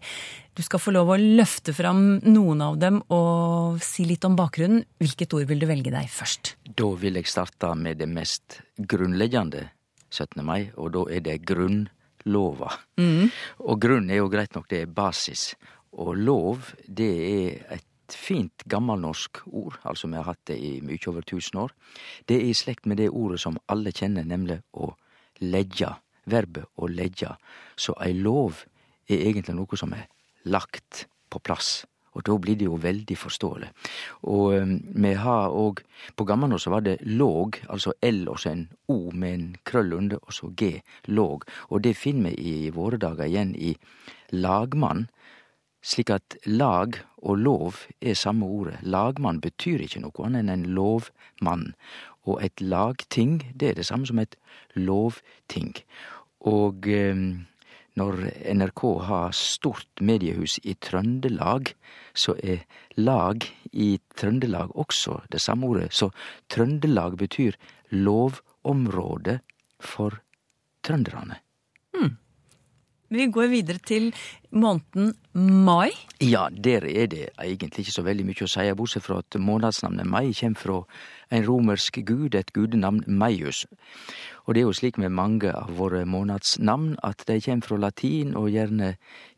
Du 0.54 0.62
skal 0.64 0.82
få 0.84 0.94
lov 0.94 1.14
å 1.14 1.20
løfte 1.20 1.74
fram 1.74 2.20
noen 2.26 2.62
av 2.62 2.78
dem 2.80 3.02
og 3.10 3.82
si 3.84 4.06
litt 4.06 4.26
om 4.28 4.36
bakgrunnen. 4.36 4.84
Hvilket 5.00 5.34
ord 5.34 5.48
vil 5.50 5.62
du 5.62 5.68
velge 5.70 5.94
deg 5.94 6.10
først? 6.12 6.56
Da 6.68 6.90
vil 7.00 7.20
jeg 7.20 7.30
starte 7.32 7.74
med 7.76 8.02
det 8.02 8.10
mest 8.12 8.62
grunnleggende 8.78 9.70
17. 10.12 10.44
mai, 10.44 10.72
og 10.76 10.92
da 10.96 11.06
er 11.10 11.24
det 11.24 11.38
grunnlova. 11.48 12.74
Mm. 13.00 13.32
Og 13.64 13.80
grunn 13.82 14.12
er 14.12 14.20
jo 14.20 14.32
greit 14.32 14.54
nok, 14.56 14.68
det 14.70 14.84
er 14.84 14.92
basis. 14.92 15.54
Og 15.92 16.14
lov, 16.20 16.74
det 16.88 17.12
er 17.32 17.78
et 17.78 17.88
fint 18.12 18.66
gammelnorsk 18.68 19.40
ord, 19.48 19.80
altså 19.88 20.10
vi 20.12 20.20
har 20.20 20.28
hatt 20.28 20.44
det 20.52 20.58
i 20.60 20.74
mye 20.84 21.00
over 21.08 21.24
tusen 21.24 21.64
år. 21.64 21.72
Det 22.28 22.38
er 22.38 22.50
i 22.50 22.58
slekt 22.58 22.86
med 22.86 23.00
det 23.00 23.10
ordet 23.10 23.40
som 23.44 23.60
alle 23.72 23.94
kjenner, 23.96 24.28
nemlig 24.28 24.60
å 24.76 24.92
leggja 25.42 25.96
verbet 26.30 26.68
å 26.76 26.90
leggja. 26.92 27.36
Så 27.76 27.96
ei 28.04 28.14
lov 28.14 28.66
er 29.10 29.28
egentlig 29.28 29.56
noe 29.58 29.80
som 29.80 29.94
er 29.98 30.08
lagt 30.46 31.06
på 31.32 31.40
plass. 31.40 31.82
Og 32.12 32.26
da 32.28 32.36
blir 32.36 32.58
det 32.60 32.68
jo 32.68 32.76
veldig 32.82 33.16
forståelig. 33.16 33.70
Og 34.28 34.58
um, 34.60 35.06
har 35.16 35.54
òg 35.56 35.80
På 36.16 36.26
gammelnorsk 36.28 36.68
var 36.68 36.82
det 36.84 36.98
låg, 37.06 37.62
altså 37.70 37.94
L 38.02 38.28
og 38.28 38.40
så 38.40 38.50
en 38.52 38.68
O 38.88 39.12
med 39.14 39.34
en 39.34 39.56
krøll 39.64 39.94
under, 39.94 40.20
og 40.28 40.34
så 40.34 40.52
G. 40.58 40.82
Låg. 41.08 41.46
Og 41.70 41.84
det 41.84 41.96
finner 41.96 42.36
vi 42.36 42.66
i 42.66 42.70
våre 42.70 42.98
dager 42.98 43.26
igjen 43.26 43.56
i 43.56 43.78
lagmann. 44.32 45.08
Slik 45.82 46.10
at 46.10 46.36
lag 46.46 47.00
og 47.22 47.38
lov 47.38 47.86
er 48.02 48.14
samme 48.14 48.46
ordet. 48.46 48.82
Lagmann 48.84 49.40
betyr 49.42 49.82
ikke 49.82 50.02
noe 50.04 50.26
annet 50.26 50.44
enn 50.44 50.54
en 50.54 50.68
lovmann. 50.76 51.72
Og 52.30 52.44
et 52.44 52.62
lagting, 52.62 53.40
det 53.56 53.70
er 53.70 53.80
det 53.80 53.86
samme 53.86 54.06
som 54.06 54.20
et 54.22 54.36
lovting. 54.76 55.74
Og 56.46 56.88
eh, 56.88 57.18
når 58.00 58.22
NRK 58.54 58.84
har 59.08 59.36
stort 59.36 60.02
mediehus 60.02 60.60
i 60.64 60.76
Trøndelag, 60.80 61.74
så 62.14 62.36
er 62.40 62.64
lag 62.96 63.44
i 63.74 64.00
Trøndelag 64.16 64.76
også 64.76 65.20
det 65.32 65.42
samme 65.42 65.68
ordet. 65.68 65.92
Så 65.94 66.12
Trøndelag 66.50 67.18
betyr 67.18 67.58
lovområde 67.92 69.40
for 69.80 70.22
trønderne. 70.84 71.42
Vi 73.12 73.26
går 73.28 73.50
videre 73.52 73.80
til 73.84 74.14
måneden 74.52 75.16
mai. 75.34 75.92
Ja, 76.24 76.46
der 76.64 76.86
er 76.88 77.10
det 77.12 77.26
egentlig 77.44 77.84
ikke 77.84 77.92
så 77.92 78.06
veldig 78.08 78.24
mye 78.30 78.46
å 78.46 78.48
si, 78.48 78.64
bortsett 78.80 79.04
fra 79.04 79.18
at 79.20 79.36
månedsnavnet 79.36 80.08
mai 80.08 80.32
kommer 80.38 80.62
fra 80.62 80.78
en 81.36 81.44
romersk 81.44 82.00
gud, 82.08 82.38
et 82.40 82.54
gudenavn 82.56 83.04
Maius. 83.08 83.66
Og 84.46 84.56
det 84.56 84.64
er 84.64 84.70
jo 84.70 84.78
slik 84.80 84.98
med 84.98 85.12
mange 85.12 85.52
av 85.52 85.76
våre 85.76 86.06
månedsnavn 86.08 86.96
at 87.04 87.28
de 87.28 87.42
kommer 87.44 87.68
fra 87.68 87.82
latin 87.84 88.32
og 88.32 88.48
gjerne 88.56 88.94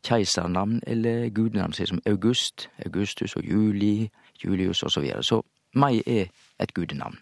keisernavn 0.06 0.80
eller 0.86 1.28
gudenavn, 1.34 1.74
som 1.74 2.02
August, 2.06 2.68
Augustus 2.86 3.34
og 3.34 3.42
Juli, 3.42 4.08
Julius 4.44 4.86
osv. 4.86 4.94
Så, 4.94 5.00
videre. 5.00 5.22
så 5.22 5.42
mai 5.74 5.98
er 6.06 6.30
et 6.62 6.74
gudenavn. 6.74 7.18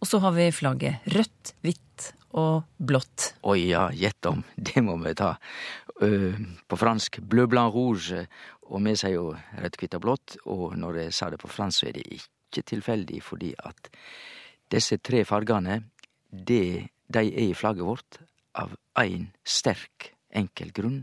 Og 0.00 0.06
så 0.10 0.18
har 0.18 0.34
vi 0.34 0.50
flagget 0.50 1.06
rødt, 1.14 1.54
hvitt 1.62 2.14
og 2.36 2.68
blått. 2.76 3.32
Oi 3.48 3.70
ja, 3.70 3.88
gjett 3.94 4.26
om. 4.28 4.42
Det 4.68 4.82
må 4.84 4.98
vi 5.02 5.14
ta. 5.18 5.34
På 5.98 6.78
fransk 6.78 7.20
bleu 7.26 7.48
blanc 7.50 7.74
rouge, 7.74 8.26
og 8.68 8.84
vi 8.84 8.94
sier 8.98 9.16
jo 9.16 9.32
rødt, 9.34 9.78
hvitt 9.80 9.96
og 9.98 10.04
blått. 10.04 10.36
Og 10.46 10.76
når 10.78 11.02
jeg 11.04 11.16
sa 11.16 11.30
det 11.32 11.40
på 11.42 11.50
fransk, 11.50 11.80
så 11.80 11.90
er 11.90 11.98
det 11.98 12.20
ikke 12.20 12.66
tilfeldig, 12.68 13.22
fordi 13.24 13.52
at 13.58 13.90
disse 14.72 15.00
tre 15.00 15.24
fargene, 15.24 15.80
det, 16.28 16.88
de 17.08 17.24
er 17.24 17.48
i 17.48 17.56
flagget 17.56 17.88
vårt 17.88 18.20
av 18.58 18.76
én 19.00 19.30
sterk, 19.46 20.12
enkel 20.28 20.72
grunn. 20.76 21.02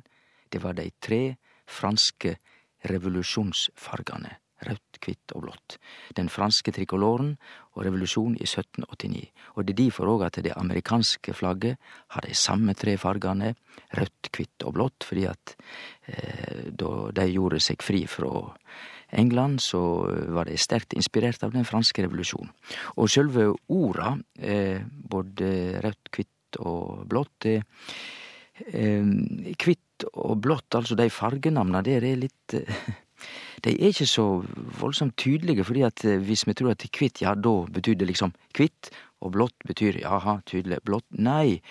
Det 0.52 0.62
var 0.62 0.78
de 0.78 0.92
tre 1.02 1.24
franske 1.66 2.38
revolusjonsfargane 2.86 4.38
rødt, 4.64 5.00
hvitt 5.04 5.34
og 5.36 5.46
blått. 5.46 5.78
Den 6.18 6.30
franske 6.32 6.72
trikoloren 6.76 7.36
og 7.76 7.84
revolusjonen 7.86 8.38
i 8.40 8.48
1789. 8.48 9.28
Og 9.56 9.66
det 9.66 9.76
er 9.76 9.82
derfor 9.84 10.12
òg 10.14 10.26
at 10.28 10.40
det 10.46 10.56
amerikanske 10.56 11.36
flagget 11.36 11.80
har 12.16 12.26
de 12.26 12.36
samme 12.38 12.76
tre 12.78 12.96
fargene, 13.02 13.54
rødt, 13.98 14.32
hvitt 14.32 14.66
og 14.66 14.78
blått, 14.78 15.08
fordi 15.08 15.28
at 15.30 15.56
eh, 16.08 16.68
da 16.72 16.92
de 17.20 17.30
gjorde 17.34 17.62
seg 17.64 17.84
fri 17.84 18.06
fra 18.10 18.32
England, 19.16 19.62
så 19.62 19.82
var 20.34 20.50
de 20.50 20.58
sterkt 20.60 20.96
inspirert 20.98 21.44
av 21.46 21.54
den 21.56 21.68
franske 21.68 22.06
revolusjonen. 22.06 22.52
Og 23.00 23.12
sjølve 23.12 23.52
orda, 23.72 24.16
eh, 24.40 24.82
både 24.86 25.82
rødt, 25.84 26.12
hvitt 26.16 26.62
og 26.64 27.06
blått, 27.12 27.46
eh, 27.46 27.62
Hvitt 28.56 30.06
og 30.14 30.38
blått, 30.40 30.76
altså 30.76 30.96
de 30.96 31.10
fargenavna 31.12 31.82
der, 31.84 32.04
er 32.04 32.16
litt 32.20 32.54
eh, 32.56 32.88
de 33.64 33.74
er 33.74 33.92
ikke 33.92 34.08
så 34.10 34.26
voldsomt 34.80 35.18
tydelige, 35.18 35.64
fordi 35.66 35.86
at 35.88 36.06
eh, 36.06 36.22
hvis 36.22 36.46
vi 36.48 36.54
tror 36.54 36.76
at 36.76 36.86
kvitt, 36.92 37.22
ja, 37.22 37.36
da 37.36 37.56
betyr 37.72 37.98
det 38.00 38.10
liksom 38.12 38.34
kvitt, 38.54 38.92
og 39.26 39.34
blått 39.34 39.66
betyr 39.66 40.02
jaha, 40.04 40.40
tydelig 40.46 40.82
blått. 40.86 41.08
Nei, 41.18 41.62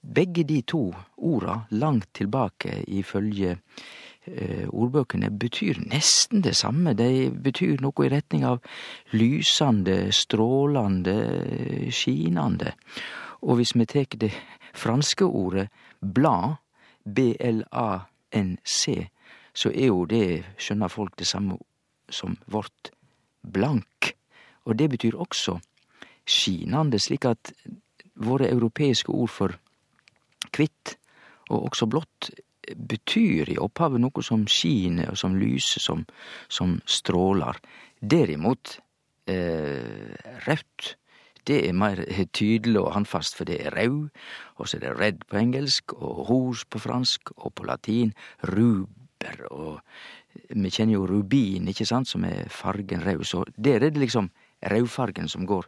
begge 0.00 0.44
de 0.46 0.60
to 0.62 0.90
orda, 1.16 1.64
langt 1.70 2.08
tilbake 2.14 2.84
ifølge 2.86 3.56
eh, 3.56 4.68
ordbøkene, 4.68 5.30
betyr 5.30 5.80
nesten 5.90 6.44
det 6.46 6.54
samme. 6.60 6.94
De 6.94 7.30
betyr 7.30 7.80
noe 7.82 8.06
i 8.06 8.12
retning 8.12 8.46
av 8.46 8.60
lysende, 9.16 10.12
strålende, 10.14 11.18
skinande. 11.90 12.74
Og 13.42 13.60
hvis 13.60 13.74
vi 13.74 13.88
tek 13.88 14.18
det 14.20 14.32
franske 14.76 15.24
ordet 15.24 15.68
blad, 16.00 16.60
B-L-A-N-C, 17.04 18.84
så 19.54 19.72
er 19.72 19.90
jo 19.90 20.04
det, 20.08 20.56
skjønner 20.58 20.92
folk, 20.92 21.16
det 21.18 21.26
samme 21.28 21.58
som 22.10 22.36
vårt 22.46 22.92
blank. 23.42 24.12
Og 24.66 24.76
det 24.78 24.90
betyr 24.92 25.18
også 25.18 25.58
skinande, 26.26 27.00
slik 27.00 27.26
at 27.28 27.52
våre 28.20 28.50
europeiske 28.50 29.12
ord 29.12 29.32
for 29.32 29.56
kvitt 30.52 30.96
og 31.50 31.70
også 31.70 31.88
blått 31.90 32.30
betyr 32.76 33.50
i 33.50 33.58
opphavet 33.58 34.02
noe 34.02 34.22
som 34.22 34.44
skiner 34.50 35.10
og 35.10 35.18
som 35.18 35.36
lyser, 35.38 35.82
som, 35.82 36.04
som 36.48 36.78
stråler. 36.86 37.58
Derimot, 38.00 38.76
eh, 39.30 40.14
rødt, 40.46 40.94
det 41.48 41.62
er 41.66 41.74
mer 41.74 42.02
tydelig 42.36 42.78
og 42.78 42.92
handfast, 42.94 43.34
for 43.34 43.48
det 43.48 43.58
er 43.64 43.74
rød, 43.74 44.10
og 44.60 44.68
så 44.68 44.76
er 44.76 44.84
det 44.84 44.96
red 45.00 45.24
på 45.26 45.40
engelsk, 45.40 45.96
og 45.96 46.28
rouge 46.28 46.68
på 46.70 46.78
fransk, 46.78 47.32
og 47.36 47.54
på 47.56 47.66
latin 47.66 48.12
ruber, 49.20 49.52
og 49.52 49.80
vi 50.48 50.70
kjenner 50.70 50.94
jo 50.94 51.06
rubin, 51.06 51.68
ikke 51.68 51.86
sant, 51.86 52.08
som 52.08 52.24
er 52.24 52.48
fargen 52.48 53.02
rød, 53.04 53.24
så 53.24 53.44
der 53.56 53.82
er 53.82 53.90
det 53.90 54.00
liksom 54.00 54.30
rødfargen 54.62 55.28
som 55.28 55.46
går 55.46 55.66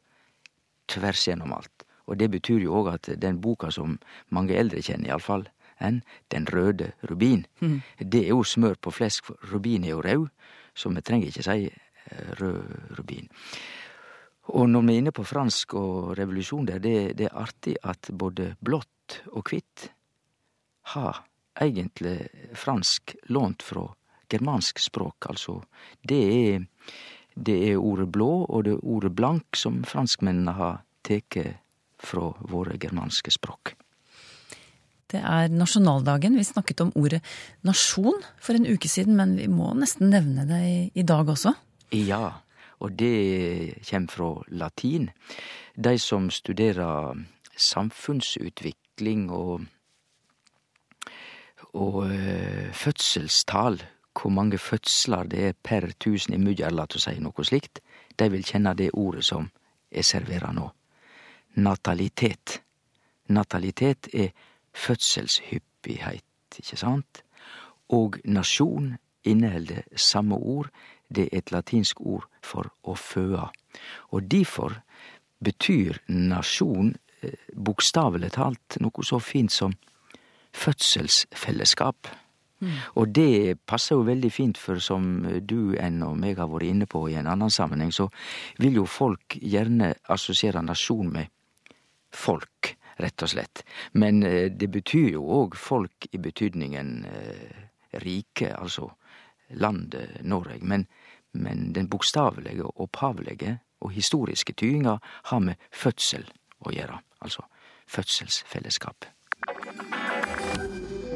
tvers 0.89 1.29
gjennom 1.29 1.53
alt. 1.53 1.85
Og 2.07 2.19
det 2.19 2.31
betyr 2.31 2.63
jo 2.63 2.75
òg 2.83 2.95
at 2.95 3.21
den 3.21 3.41
boka 3.41 3.71
som 3.71 3.99
mange 4.31 4.55
eldre 4.55 4.83
kjenner, 4.83 5.09
iallfall, 5.09 5.49
enn 5.81 6.03
Den 6.31 6.47
røde 6.47 6.93
rubin, 7.11 7.47
mm. 7.61 7.81
det 7.99 8.25
er 8.25 8.29
jo 8.29 8.45
smør 8.45 8.77
på 8.81 8.91
flesk, 8.91 9.25
for 9.25 9.37
rubin 9.53 9.85
er 9.85 9.91
jo 9.91 10.01
rød, 10.01 10.29
så 10.75 10.89
vi 10.89 11.01
trenger 11.01 11.27
ikke 11.27 11.43
si 11.43 11.67
eh, 11.67 12.31
rød 12.39 12.99
rubin. 12.99 13.29
Og 14.55 14.69
når 14.69 14.83
vi 14.83 14.95
er 14.95 14.99
inne 14.99 15.13
på 15.13 15.25
fransk 15.25 15.75
og 15.75 16.19
revolusjon 16.19 16.67
der, 16.67 16.79
det, 16.79 17.17
det 17.19 17.27
er 17.27 17.35
artig 17.35 17.77
at 17.83 18.11
både 18.15 18.55
blått 18.61 19.23
og 19.33 19.43
hvitt 19.49 19.91
har 20.95 21.25
egentlig 21.61 22.29
fransk 22.55 23.17
lånt 23.29 23.63
fra 23.63 23.87
germansk 24.33 24.79
språk, 24.81 25.29
altså. 25.29 25.61
Det 26.03 26.23
er, 26.23 26.65
det 27.35 27.59
er 27.71 27.77
ordet 27.77 28.09
blå 28.13 28.31
og 28.49 28.65
det 28.65 28.77
er 28.77 28.85
ordet 28.95 29.13
blank 29.17 29.59
som 29.59 29.83
franskmennene 29.85 30.57
har 30.57 30.83
tatt 31.05 31.39
fra 32.03 32.33
våre 32.51 32.79
germanske 32.81 33.31
språk. 33.35 33.75
Det 35.13 35.21
er 35.21 35.53
nasjonaldagen. 35.53 36.39
Vi 36.41 36.47
snakket 36.47 36.81
om 36.81 36.93
ordet 36.97 37.21
nasjon 37.67 38.23
for 38.41 38.57
en 38.57 38.67
uke 38.67 38.89
siden, 38.89 39.17
men 39.19 39.37
vi 39.37 39.49
må 39.51 39.75
nesten 39.77 40.09
nevne 40.13 40.47
det 40.49 40.63
i, 40.65 40.79
i 40.97 41.05
dag 41.05 41.29
også. 41.29 41.53
Ja, 41.93 42.39
og 42.81 42.97
det 42.97 43.83
kommer 43.85 44.15
fra 44.15 44.31
latin. 44.49 45.11
De 45.77 45.99
som 46.01 46.31
studerer 46.33 47.21
samfunnsutvikling 47.57 49.29
og, 49.31 49.67
og 51.73 52.05
uh, 52.05 52.69
fødselstal, 52.73 53.83
hvor 54.13 54.31
mange 54.31 54.59
fødsler 54.59 55.25
det 55.25 55.45
er 55.47 55.53
per 55.63 55.89
tusen 56.01 56.35
innbyggere, 56.37 56.75
la 56.75 56.85
oss 56.85 57.07
si 57.07 57.17
noe 57.21 57.45
slikt, 57.45 57.81
de 58.19 58.29
vil 58.31 58.45
kjenne 58.45 58.75
det 58.77 58.91
ordet 58.93 59.25
som 59.25 59.49
er 59.91 60.05
servert 60.05 60.53
nå. 60.57 60.69
Natalitet. 61.55 62.61
Natalitet 63.29 64.09
er 64.13 64.33
fødselshyppighet, 64.73 66.25
ikke 66.59 66.77
sant? 66.77 67.23
Og 67.89 68.19
nasjon 68.25 68.97
inneholder 69.25 69.83
samme 69.97 70.37
ord, 70.37 70.69
det 71.09 71.29
er 71.29 71.39
et 71.39 71.53
latinsk 71.53 72.01
ord 72.01 72.29
for 72.43 72.73
å 72.89 72.97
føa. 72.97 73.49
Og 74.13 74.29
difor 74.29 74.79
betyr 75.45 76.01
nasjon 76.09 76.95
eh, 77.21 77.37
bokstavelig 77.53 78.33
talt 78.37 78.79
noe 78.81 79.05
så 79.05 79.21
fint 79.21 79.53
som 79.53 79.75
fødselsfellesskap. 80.53 82.11
Mm. 82.63 82.75
Og 83.01 83.09
det 83.17 83.59
passer 83.67 83.97
jo 83.97 84.07
veldig 84.07 84.31
fint, 84.33 84.59
for 84.59 84.79
som 84.79 85.25
du 85.41 85.75
enn 85.81 86.03
og 86.07 86.15
meg 86.21 86.39
har 86.39 86.51
vært 86.53 86.69
inne 86.69 86.87
på 86.87 87.05
i 87.11 87.17
en 87.19 87.31
annen 87.31 87.51
sammenheng, 87.51 87.91
så 87.93 88.09
vil 88.63 88.79
jo 88.83 88.87
folk 88.87 89.37
gjerne 89.41 89.95
assosiere 90.15 90.63
nasjon 90.63 91.11
med 91.13 91.33
folk, 92.13 92.77
rett 93.03 93.25
og 93.25 93.33
slett. 93.33 93.65
Men 93.99 94.23
eh, 94.23 94.51
det 94.53 94.69
betyr 94.71 95.17
jo 95.17 95.25
òg 95.41 95.57
folk 95.59 96.07
i 96.13 96.21
betydningen 96.23 96.93
eh, 97.09 97.63
rike, 98.05 98.53
altså 98.55 98.93
landet 99.59 100.21
Noreg. 100.25 100.63
Men 100.63 100.87
men 101.33 101.73
den 101.73 101.89
bokstavelige 101.89 102.65
opphavlige 102.81 103.59
og 103.81 103.91
historiske 103.91 104.53
tyinga 104.53 104.99
har 105.25 105.41
med 105.41 105.55
fødsel 105.73 106.27
å 106.61 106.73
gjøre, 106.73 107.01
altså 107.21 107.47
fødselsfellesskap. 107.89 109.07